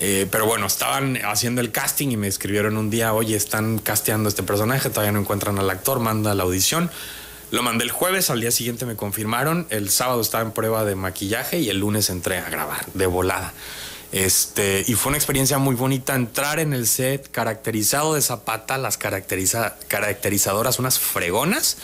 eh, 0.00 0.26
pero 0.30 0.46
bueno, 0.46 0.66
estaban 0.66 1.18
haciendo 1.24 1.60
el 1.60 1.72
casting 1.72 2.08
y 2.08 2.16
me 2.16 2.26
escribieron 2.26 2.78
un 2.78 2.88
día, 2.88 3.12
oye, 3.12 3.36
están 3.36 3.78
casteando 3.78 4.30
este 4.30 4.42
personaje, 4.42 4.88
todavía 4.88 5.12
no 5.12 5.20
encuentran 5.20 5.58
al 5.58 5.68
actor, 5.68 6.00
manda 6.00 6.34
la 6.34 6.44
audición. 6.44 6.90
Lo 7.50 7.62
mandé 7.62 7.84
el 7.84 7.90
jueves, 7.90 8.30
al 8.30 8.40
día 8.40 8.50
siguiente 8.50 8.86
me 8.86 8.96
confirmaron, 8.96 9.66
el 9.68 9.90
sábado 9.90 10.22
estaba 10.22 10.42
en 10.42 10.52
prueba 10.52 10.86
de 10.86 10.94
maquillaje 10.94 11.58
y 11.58 11.68
el 11.68 11.80
lunes 11.80 12.08
entré 12.08 12.38
a 12.38 12.48
grabar 12.48 12.86
de 12.94 13.04
volada. 13.04 13.52
Este, 14.12 14.84
y 14.86 14.94
fue 14.94 15.10
una 15.10 15.16
experiencia 15.16 15.58
muy 15.58 15.74
bonita 15.74 16.14
entrar 16.14 16.60
en 16.60 16.74
el 16.74 16.86
set 16.86 17.30
caracterizado 17.30 18.14
de 18.14 18.20
Zapata, 18.20 18.76
las 18.78 18.98
caracteriza, 18.98 19.76
caracterizadoras, 19.88 20.78
unas 20.78 20.98
fregonas, 20.98 21.78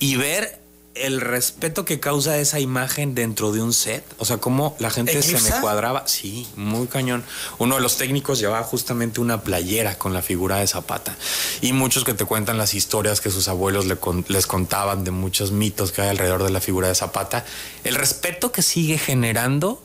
y 0.00 0.16
ver 0.16 0.60
el 0.94 1.22
respeto 1.22 1.86
que 1.86 2.00
causa 2.00 2.36
esa 2.36 2.60
imagen 2.60 3.14
dentro 3.14 3.50
de 3.52 3.62
un 3.62 3.72
set. 3.72 4.04
O 4.18 4.26
sea, 4.26 4.36
cómo 4.38 4.76
la 4.78 4.90
gente 4.90 5.22
se 5.22 5.40
me 5.40 5.60
cuadraba. 5.60 6.02
Sí, 6.06 6.46
muy 6.56 6.86
cañón. 6.86 7.24
Uno 7.58 7.76
de 7.76 7.80
los 7.80 7.96
técnicos 7.96 8.38
llevaba 8.40 8.62
justamente 8.64 9.20
una 9.20 9.40
playera 9.42 9.96
con 9.96 10.12
la 10.12 10.20
figura 10.20 10.58
de 10.58 10.66
Zapata. 10.66 11.16
Y 11.62 11.72
muchos 11.72 12.04
que 12.04 12.12
te 12.12 12.26
cuentan 12.26 12.58
las 12.58 12.74
historias 12.74 13.22
que 13.22 13.30
sus 13.30 13.48
abuelos 13.48 13.86
le 13.86 13.96
con- 13.96 14.26
les 14.28 14.46
contaban 14.46 15.02
de 15.04 15.12
muchos 15.12 15.50
mitos 15.50 15.92
que 15.92 16.02
hay 16.02 16.08
alrededor 16.10 16.42
de 16.42 16.50
la 16.50 16.60
figura 16.60 16.88
de 16.88 16.94
Zapata. 16.94 17.46
El 17.84 17.94
respeto 17.94 18.52
que 18.52 18.60
sigue 18.60 18.98
generando 18.98 19.82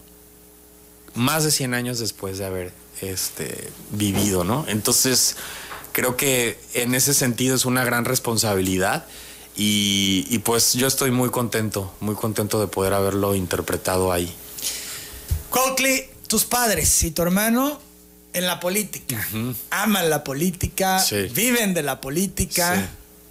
más 1.18 1.44
de 1.44 1.52
100 1.52 1.74
años 1.74 2.00
después 2.00 2.38
de 2.38 2.46
haber 2.46 2.72
este, 3.02 3.70
vivido, 3.92 4.44
¿no? 4.44 4.66
Entonces, 4.68 5.36
creo 5.92 6.16
que 6.16 6.60
en 6.74 6.96
ese 6.96 7.14
sentido 7.14 7.56
es 7.56 7.66
una 7.66 7.84
gran 7.84 8.06
responsabilidad 8.06 9.06
y, 9.56 10.26
y 10.30 10.40
pues 10.40 10.74
yo 10.74 10.88
estoy 10.88 11.12
muy 11.12 11.30
contento, 11.30 11.94
muy 12.00 12.16
contento 12.16 12.60
de 12.62 12.68
poder 12.68 12.94
haberlo 12.94 13.36
interpretado 13.36 14.12
ahí. 14.12 14.34
Cuautli, 15.50 16.06
tus 16.28 16.46
padres 16.46 17.04
y 17.04 17.12
tu 17.12 17.22
hermano 17.22 17.80
en 18.34 18.46
la 18.46 18.60
política. 18.60 19.28
Aman 19.72 20.10
la 20.10 20.24
política, 20.24 21.00
Sí. 21.00 21.24
viven 21.34 21.74
de 21.74 21.82
la 21.84 22.00
política. 22.02 22.76
Sí. 22.76 22.82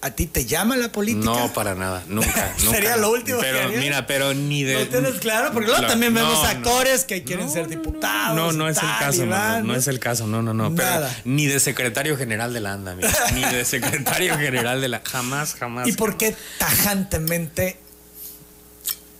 ¿A 0.02 0.10
ti 0.10 0.26
te 0.26 0.44
llama 0.44 0.76
la 0.76 0.92
política? 0.92 1.24
No, 1.24 1.52
para 1.52 1.74
nada, 1.74 2.04
nunca. 2.08 2.54
nunca. 2.58 2.70
Sería 2.70 2.96
lo 2.96 3.10
último 3.10 3.38
Pero 3.40 3.70
que 3.70 3.78
mira, 3.78 4.06
pero 4.06 4.34
ni 4.34 4.62
de. 4.62 4.74
¿Lo 4.74 4.88
tienes 4.88 5.14
claro? 5.14 5.52
Porque 5.52 5.68
luego 5.68 5.86
también 5.86 6.14
vemos 6.14 6.34
no, 6.34 6.42
no. 6.42 6.48
actores 6.48 7.04
que 7.04 7.24
quieren 7.24 7.50
ser 7.50 7.68
diputados. 7.68 8.36
No, 8.36 8.52
no 8.52 8.68
es 8.68 8.76
el 8.76 8.88
caso, 8.98 9.26
no, 9.26 9.62
no 9.62 9.74
es 9.74 9.88
el 9.88 9.98
caso, 9.98 10.26
no, 10.26 10.42
no, 10.42 10.52
no. 10.54 10.74
Pero 10.74 11.08
ni 11.24 11.46
de 11.46 11.60
secretario 11.60 12.16
general 12.16 12.52
de 12.52 12.60
la 12.60 12.74
ANDA, 12.74 12.94
mira, 12.94 13.10
ni 13.34 13.42
de 13.42 13.64
secretario 13.64 14.36
general 14.38 14.80
de 14.80 14.88
la. 14.88 15.02
Jamás, 15.04 15.54
jamás. 15.54 15.88
¿Y 15.88 15.92
por 15.92 16.16
qué 16.16 16.36
tajantemente 16.58 17.78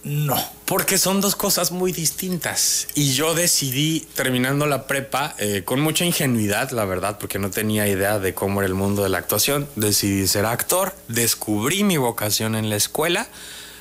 no? 0.07 0.37
Porque 0.67 0.99
son 0.99 1.21
dos 1.21 1.35
cosas 1.35 1.73
muy 1.73 1.91
distintas. 1.91 2.87
Y 2.95 3.13
yo 3.13 3.35
decidí, 3.35 4.07
terminando 4.15 4.67
la 4.67 4.87
prepa, 4.87 5.35
eh, 5.39 5.63
con 5.65 5.81
mucha 5.81 6.05
ingenuidad, 6.05 6.71
la 6.71 6.85
verdad, 6.85 7.19
porque 7.19 7.41
no 7.41 7.51
tenía 7.51 7.89
idea 7.89 8.21
de 8.21 8.33
cómo 8.33 8.61
era 8.61 8.69
el 8.69 8.75
mundo 8.75 9.03
de 9.03 9.09
la 9.09 9.19
actuación, 9.19 9.69
decidí 9.75 10.29
ser 10.29 10.47
actor, 10.47 10.95
descubrí 11.09 11.83
mi 11.83 11.97
vocación 11.97 12.55
en 12.55 12.71
la 12.71 12.77
escuela, 12.77 13.27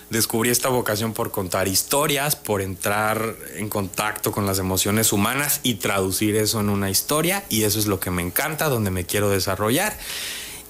descubrí 0.10 0.50
esta 0.50 0.70
vocación 0.70 1.14
por 1.14 1.30
contar 1.30 1.68
historias, 1.68 2.36
por 2.36 2.62
entrar 2.62 3.36
en 3.56 3.70
contacto 3.70 4.32
con 4.32 4.48
las 4.48 4.58
emociones 4.58 5.14
humanas 5.14 5.60
y 5.62 5.76
traducir 5.76 6.36
eso 6.38 6.60
en 6.60 6.70
una 6.70 6.90
historia, 6.90 7.44
y 7.50 7.64
eso 7.64 7.78
es 7.78 7.86
lo 7.86 8.00
que 8.00 8.10
me 8.10 8.24
encanta, 8.24 8.68
donde 8.68 8.90
me 8.90 9.06
quiero 9.06 9.30
desarrollar. 9.30 9.96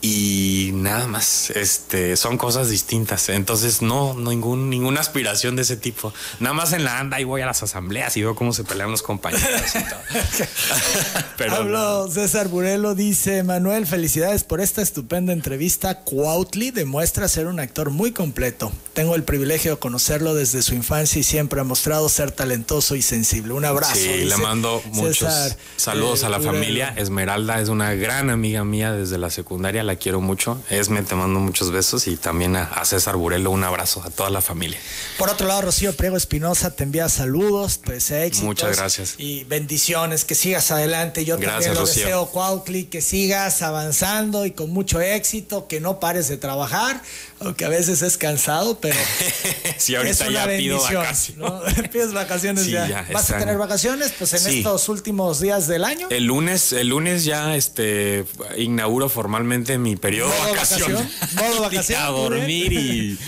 Y 0.08 0.70
nada 0.72 1.08
más, 1.08 1.50
este, 1.50 2.16
son 2.16 2.38
cosas 2.38 2.70
distintas. 2.70 3.28
Entonces, 3.30 3.82
no, 3.82 4.14
ningún, 4.14 4.70
ninguna 4.70 5.00
aspiración 5.02 5.56
de 5.56 5.64
ese 5.64 5.78
tipo. 5.78 6.14
Nada 6.40 6.54
más 6.54 6.74
en 6.74 6.84
la 6.84 7.00
anda 7.00 7.20
y 7.20 7.24
voy 7.24 7.42
a 7.42 7.48
las 7.48 7.64
asambleas 7.64 8.16
y 8.16 8.22
veo 8.22 8.36
cómo 8.36 8.54
se 8.54 8.64
pelean 8.64 8.92
los 8.92 9.02
compañeros 9.02 9.64
y 9.74 9.80
todo. 9.80 10.00
Pero 11.38 11.56
Hablo 11.56 12.08
César 12.12 12.50
Burelo, 12.50 12.94
dice 12.94 13.42
Manuel, 13.42 13.88
felicidades 13.88 14.44
por 14.44 14.62
esta 14.62 14.84
estupenda 14.84 15.34
entrevista. 15.34 16.02
Cuautli 16.02 16.70
demuestra 16.70 17.28
ser 17.28 17.48
un 17.48 17.60
actor 17.60 17.90
muy 17.90 18.12
completo. 18.12 18.72
Tengo 18.94 19.16
el 19.16 19.24
privilegio 19.24 19.72
de 19.72 19.78
conocerlo 19.78 20.36
desde 20.36 20.62
su 20.62 20.76
infancia 20.76 21.20
y 21.20 21.24
siempre 21.24 21.62
ha 21.62 21.64
mostrado 21.64 22.10
ser 22.10 22.30
talentoso 22.30 22.96
y 22.96 23.02
sensible. 23.02 23.54
Un 23.54 23.66
abrazo. 23.66 23.96
Sí, 23.96 24.08
dice 24.08 24.26
le 24.26 24.38
mando 24.38 24.84
muchos 24.92 25.18
César, 25.18 25.58
saludos 25.78 26.22
eh, 26.22 26.28
a 26.28 26.30
la 26.30 26.38
Burelo. 26.38 26.54
familia. 26.54 26.94
Esmeralda 26.96 27.60
es 27.60 27.70
una 27.70 27.96
gran 27.96 28.30
amiga 28.30 28.64
mía 28.64 28.92
desde 28.92 29.18
la 29.18 29.32
secundaria, 29.32 29.82
la 29.82 29.95
quiero 29.98 30.22
mucho. 30.22 30.62
Esme, 30.70 31.02
te 31.04 31.16
mando 31.16 31.40
muchos 31.40 31.72
besos 31.72 32.08
y 32.08 32.16
también 32.18 32.56
a, 32.56 32.64
a 32.64 32.86
César 32.86 33.16
Burelo 33.16 33.52
un 33.52 33.64
abrazo 33.64 34.02
a 34.04 34.10
toda 34.10 34.30
la 34.30 34.42
familia. 34.42 34.80
Por 35.18 35.30
otro 35.30 35.48
lado, 35.48 35.62
Rocío 35.62 35.96
Priego 35.96 36.18
Espinosa 36.18 36.76
te 36.76 36.84
envía 36.84 37.10
saludos, 37.10 37.82
desea 37.86 38.26
éxitos. 38.26 38.46
Muchas 38.46 38.78
gracias. 38.78 39.16
Y 39.18 39.44
bendiciones, 39.46 40.26
que 40.26 40.36
sigas 40.36 40.72
adelante. 40.72 41.26
Yo 41.26 41.38
Gracias, 41.38 41.54
también 41.54 41.74
lo 41.76 41.80
Rocío. 41.82 42.04
deseo, 42.04 42.26
Cuautli, 42.28 42.86
que 42.86 43.02
sigas 43.02 43.62
avanzando 43.62 44.46
y 44.46 44.52
con 44.52 44.70
mucho 44.72 45.02
éxito, 45.02 45.68
que 45.68 45.80
no 45.80 46.00
pares 46.00 46.28
de 46.28 46.38
trabajar, 46.38 47.02
aunque 47.46 47.66
a 47.66 47.70
veces 47.70 48.02
es 48.02 48.18
cansado, 48.18 48.80
pero 48.80 48.96
sí, 49.78 49.94
es 49.96 49.98
ahorita 49.98 50.28
una 50.28 50.34
ya 50.52 50.58
pido 50.58 50.76
bendición. 50.78 51.02
vacaciones. 51.04 51.38
¿no? 51.38 51.62
Pides 51.92 52.14
vacaciones 52.14 52.64
Sí, 52.66 52.72
ya. 52.72 52.88
ya, 52.88 53.08
¿Vas 53.14 53.32
a 53.32 53.38
tener 53.40 53.58
vacaciones? 53.58 54.14
Pues 54.18 54.34
en 54.34 54.40
Sí. 54.40 54.58
estos 54.58 54.90
últimos 54.90 55.40
días 55.40 55.68
del 55.68 55.84
año. 55.86 56.08
El 56.10 56.26
lunes, 56.26 56.74
el 56.74 56.90
lunes 56.90 57.24
ya 57.26 57.56
este 57.56 58.26
inauguro 58.58 59.10
formalmente 59.10 59.78
mi 59.78 59.96
periodo 59.96 60.32
de 60.32 60.38
Modo 60.40 60.50
vacación. 60.54 61.10
modo 61.36 61.62
vacación, 61.62 62.02
a 62.02 62.08
dormir 62.08 62.74
y, 62.74 63.20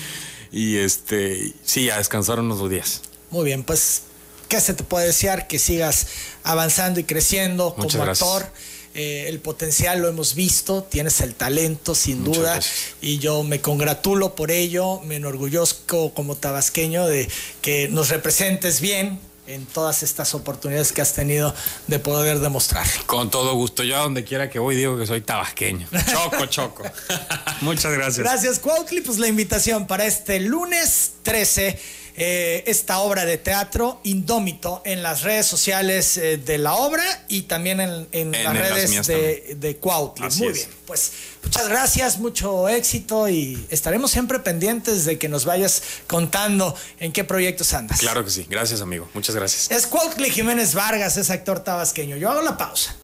y 0.52 0.78
este 0.78 1.54
sí, 1.64 1.90
a 1.90 1.98
descansar 1.98 2.40
unos 2.40 2.60
dos 2.60 2.70
días. 2.70 3.02
Muy 3.30 3.46
bien, 3.46 3.64
pues, 3.64 4.04
¿qué 4.48 4.60
se 4.62 4.74
te 4.74 4.84
puede 4.84 5.08
desear? 5.08 5.48
Que 5.48 5.60
sigas 5.60 6.08
avanzando 6.44 7.00
y 7.00 7.04
creciendo 7.04 7.74
Muchas 7.78 7.94
como 7.94 8.06
gracias. 8.06 8.30
actor. 8.30 8.52
Eh, 8.98 9.30
el 9.30 9.40
potencial 9.40 10.00
lo 10.00 10.08
hemos 10.08 10.34
visto, 10.34 10.82
tienes 10.82 11.22
el 11.22 11.36
talento 11.36 11.94
sin 11.94 12.24
Muchas 12.24 12.36
duda 12.36 12.54
gracias. 12.54 12.96
y 13.00 13.20
yo 13.20 13.44
me 13.44 13.62
congratulo 13.62 14.34
por 14.34 14.50
ello, 14.50 15.02
me 15.02 15.18
enorgullezco 15.18 16.16
como 16.16 16.36
tabasqueño 16.36 17.06
de 17.06 17.30
que 17.62 17.90
nos 17.90 18.10
representes 18.10 18.82
bien 18.82 19.20
en 19.46 19.68
todas 19.68 20.02
estas 20.02 20.34
oportunidades 20.34 20.92
que 20.92 21.02
has 21.02 21.14
tenido 21.14 21.54
de 21.86 22.00
poder 22.00 22.40
demostrarlo. 22.40 23.06
Con 23.06 23.30
todo 23.30 23.54
gusto. 23.54 23.84
Yo 23.84 23.98
a 23.98 24.00
donde 24.00 24.24
quiera 24.24 24.50
que 24.50 24.58
voy 24.58 24.76
digo 24.76 24.98
que 24.98 25.06
soy 25.06 25.22
tabasqueño. 25.22 25.88
Choco, 26.12 26.46
choco. 26.48 26.84
Muchas 27.62 27.94
gracias. 27.94 28.18
Gracias, 28.26 28.60
Cuautli. 28.60 29.02
Pues 29.02 29.20
la 29.20 29.28
invitación 29.28 29.88
para 29.88 30.06
este 30.06 30.40
lunes 30.40 31.14
13, 31.22 31.80
eh, 32.18 32.64
esta 32.68 33.00
obra 33.00 33.26
de 33.26 33.38
teatro 33.38 34.00
Indómito 34.04 34.82
en 34.86 35.04
las 35.04 35.22
redes 35.22 35.46
sociales 35.46 36.18
eh, 36.18 36.38
de 36.38 36.58
la 36.58 36.74
obra 36.74 37.04
y 37.28 37.44
también 37.44 37.80
en, 37.80 38.08
en 38.12 38.34
En 38.36 38.44
las 38.44 38.58
redes 38.58 39.08
de, 39.08 39.56
de 39.58 39.78
Muy 40.40 40.48
es. 40.50 40.54
bien. 40.56 40.70
Pues 40.88 41.12
muchas 41.44 41.68
gracias, 41.68 42.18
mucho 42.18 42.68
éxito 42.70 43.30
y 43.30 43.66
estaremos 43.70 44.10
siempre 44.10 44.40
pendientes 44.40 45.06
de 45.06 45.18
que 45.20 45.30
nos 45.30 45.46
vayas 45.46 45.84
contando 46.08 46.76
en 47.00 47.12
qué 47.12 47.24
proyectos 47.24 47.74
andas. 47.74 48.00
Claro 48.00 48.24
que 48.26 48.32
sí. 48.32 48.46
Gracias, 48.50 48.82
amigo. 48.82 49.08
Muchas 49.14 49.36
gracias. 49.36 49.70
Es 49.70 49.86
Cuautli 49.86 50.30
Jiménez 50.30 50.74
Vargas, 50.74 51.18
es 51.18 51.30
actor 51.30 51.60
tabasqueño. 51.60 52.18
Yo 52.18 52.30
hago 52.30 52.42
la 52.42 52.58
pausa. 52.58 52.96